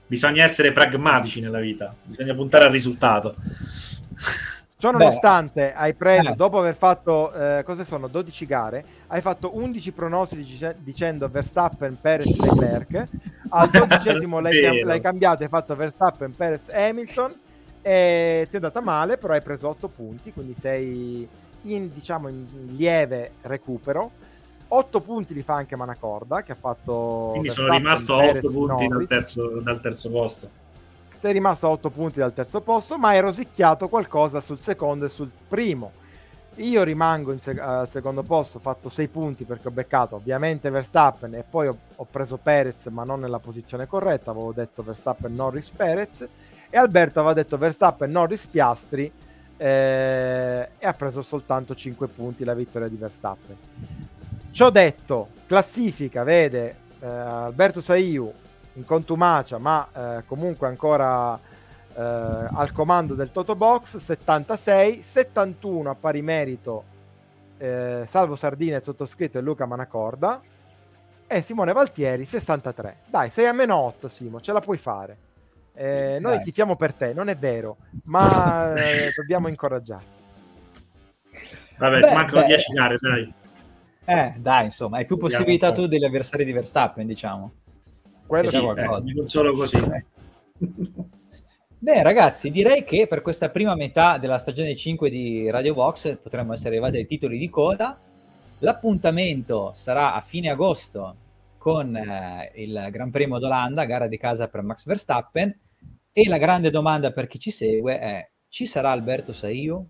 [0.08, 3.36] bisogna essere pragmatici nella vita, bisogna puntare al risultato.
[4.78, 5.74] Ciò nonostante, Beh.
[5.74, 6.36] hai preso, eh.
[6.36, 12.38] dopo aver fatto, eh, cosa sono, 12 gare, hai fatto 11 pronostici dicendo Verstappen, Perez,
[12.38, 13.08] Leclerc.
[13.50, 17.34] Al dodicesimo l'hai, l'hai cambiato, hai fatto Verstappen, Perez, Hamilton
[17.86, 21.28] e ti è andata male, però hai preso 8 punti, quindi sei
[21.64, 22.46] in, diciamo, in
[22.78, 24.10] lieve recupero.
[24.70, 27.30] 8 punti li fa anche Manacorda, che ha fatto...
[27.32, 30.50] Quindi sono rimasto a 8 punti dal terzo, dal terzo posto.
[31.20, 35.10] Sei rimasto a 8 punti dal terzo posto, ma hai rosicchiato qualcosa sul secondo e
[35.10, 35.92] sul primo.
[36.58, 41.34] Io rimango sec- al secondo posto, ho fatto 6 punti perché ho beccato ovviamente Verstappen
[41.36, 44.32] e poi ho, ho preso Perez, ma non nella posizione corretta.
[44.32, 46.28] Avevo detto Verstappen, Norris, Perez
[46.74, 49.12] e Alberto aveva detto Verstappen, Norris, Piastri
[49.58, 53.56] eh, e ha preso soltanto 5 punti la vittoria di Verstappen.
[54.50, 58.34] Ciò detto, classifica vede eh, Alberto Saiu
[58.74, 61.40] in contumacia, ma eh, comunque ancora
[61.94, 66.86] eh, al comando del Toto Box 76, 71 a pari merito
[67.60, 70.42] eh, Salvo Sardina, sottoscritto e Luca Manacorda
[71.28, 72.98] e Simone Valtieri 63.
[73.06, 75.33] Dai, sei a meno 8 Simo, ce la puoi fare.
[75.76, 76.44] Eh, noi Dai.
[76.44, 80.22] tifiamo per te, non è vero, ma eh, dobbiamo incoraggiare.
[81.78, 83.34] Vabbè, beh, ti mancano 10 gare, dai.
[84.06, 87.52] Eh, dai, insomma, hai più possibilità tu degli avversari di Verstappen, diciamo.
[88.26, 89.80] Quello sì, eh, mi consolo così.
[91.84, 96.54] Beh, ragazzi, direi che per questa prima metà della stagione 5 di Radio Box potremmo
[96.54, 98.00] essere arrivati ai titoli di coda.
[98.60, 101.16] L'appuntamento sarà a fine agosto
[101.58, 105.54] con eh, il Gran Premio d'Olanda, gara di casa per Max Verstappen.
[106.16, 109.88] E la grande domanda per chi ci segue è: ci sarà Alberto Saio?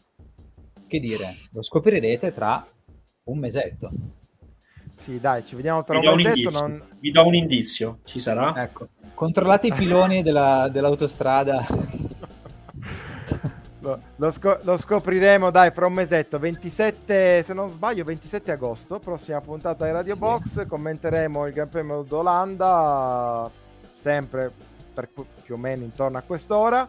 [0.88, 2.66] Che dire, lo scoprirete tra
[3.24, 3.92] un mesetto.
[5.04, 6.50] Sì, dai, ci vediamo tra un, un mesetto.
[6.50, 6.82] Non...
[6.98, 8.54] Vi do un indizio, ci sarà?
[8.64, 11.66] Ecco, controllate i piloni della, dell'autostrada.
[14.16, 19.42] Lo, scop- lo, scopriremo, dai, fra un mesetto, 27, se non sbaglio, 27 agosto, prossima
[19.42, 20.22] puntata di Radio sì.
[20.22, 23.52] Box, commenteremo il Gran Premio d'Olanda,
[24.00, 24.54] sempre
[24.94, 25.10] per
[25.44, 26.88] più o meno intorno a quest'ora.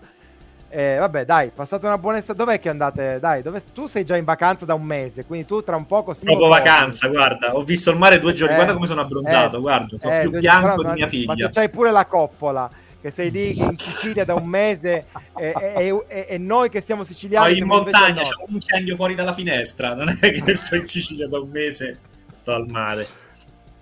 [0.76, 2.36] Eh, vabbè, dai, passate una buona estate.
[2.36, 3.18] Dov'è che andate?
[3.20, 3.62] Dai, dove...
[3.72, 6.16] tu sei già in vacanza da un mese, quindi tu tra un poco...
[6.20, 9.60] Dopo vacanza, guarda, ho visto il mare due giorni, eh, guarda come sono abbronzato, eh,
[9.60, 11.44] guarda, sono eh, più bianco di mia figlia.
[11.44, 12.68] Ma c'hai pure la coppola,
[13.00, 15.06] che sei lì in Sicilia da un mese
[15.38, 17.54] e, e, e, e noi che siamo siciliani...
[17.54, 21.28] Sto in montagna, c'è un incendio fuori dalla finestra, non è che sto in Sicilia
[21.28, 21.98] da un mese,
[22.34, 23.06] sto al mare.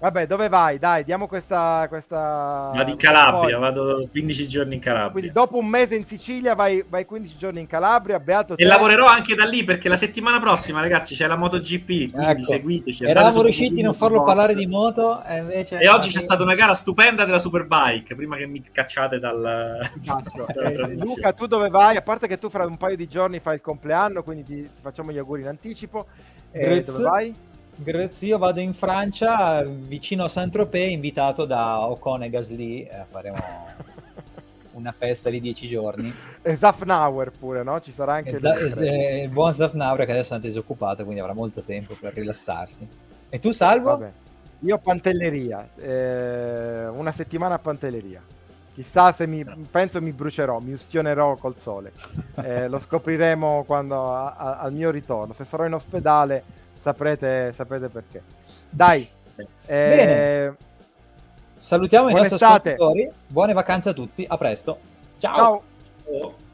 [0.03, 0.81] Vabbè, dove vai?
[0.81, 1.87] Dai, diamo questa.
[1.89, 2.73] questa...
[2.75, 5.13] Vado in Calabria, vado 15 giorni in Calabria.
[5.13, 8.19] Quindi dopo un mese in Sicilia vai, vai 15 giorni in Calabria.
[8.19, 11.87] Beato e lavorerò anche da lì perché la settimana prossima, ragazzi, c'è la MotoGP.
[11.87, 12.43] Quindi ecco.
[12.43, 13.05] seguiteci.
[13.05, 15.23] Eravamo riusciti a non farlo parlare di moto.
[15.23, 15.79] E, invece...
[15.79, 18.17] e oggi c'è stata una gara stupenda della Superbike.
[18.17, 19.89] Prima che mi cacciate dal.
[20.03, 20.49] Esatto.
[20.49, 21.97] eh, Luca, tu dove vai?
[21.97, 24.81] A parte che tu fra un paio di giorni fai il compleanno, quindi ti, ti
[24.81, 26.07] facciamo gli auguri in anticipo.
[26.51, 27.35] Eh, dove vai?
[27.75, 33.39] Grazie, io vado in Francia, vicino a Saint-Tropez, invitato da Ocon e Gasly, eh, faremo
[34.73, 36.15] una festa di dieci giorni.
[36.43, 37.81] E Zafnauer pure, no?
[37.81, 38.31] Ci sarà anche...
[38.31, 42.87] Esa- es- il buon Zafnauer che adesso è disoccupato, quindi avrà molto tempo per rilassarsi.
[43.29, 43.91] E tu, Salvo?
[43.91, 44.13] Vabbè.
[44.61, 48.23] Io Pantelleria, eh, una settimana a Pantelleria.
[48.75, 51.93] Chissà se mi, penso mi brucerò, mi ustionerò col sole.
[52.43, 55.33] Eh, lo scopriremo quando, a, a, al mio ritorno.
[55.35, 56.43] Se sarò in ospedale
[56.83, 58.23] saprete, saprete perché.
[58.69, 59.09] Dai,
[59.67, 60.53] eh,
[61.57, 62.73] salutiamo i nostri estate.
[62.73, 63.11] ascoltatori.
[63.29, 64.79] Buone vacanze a tutti, a presto.
[65.19, 65.63] Ciao.
[66.05, 66.51] Ciao.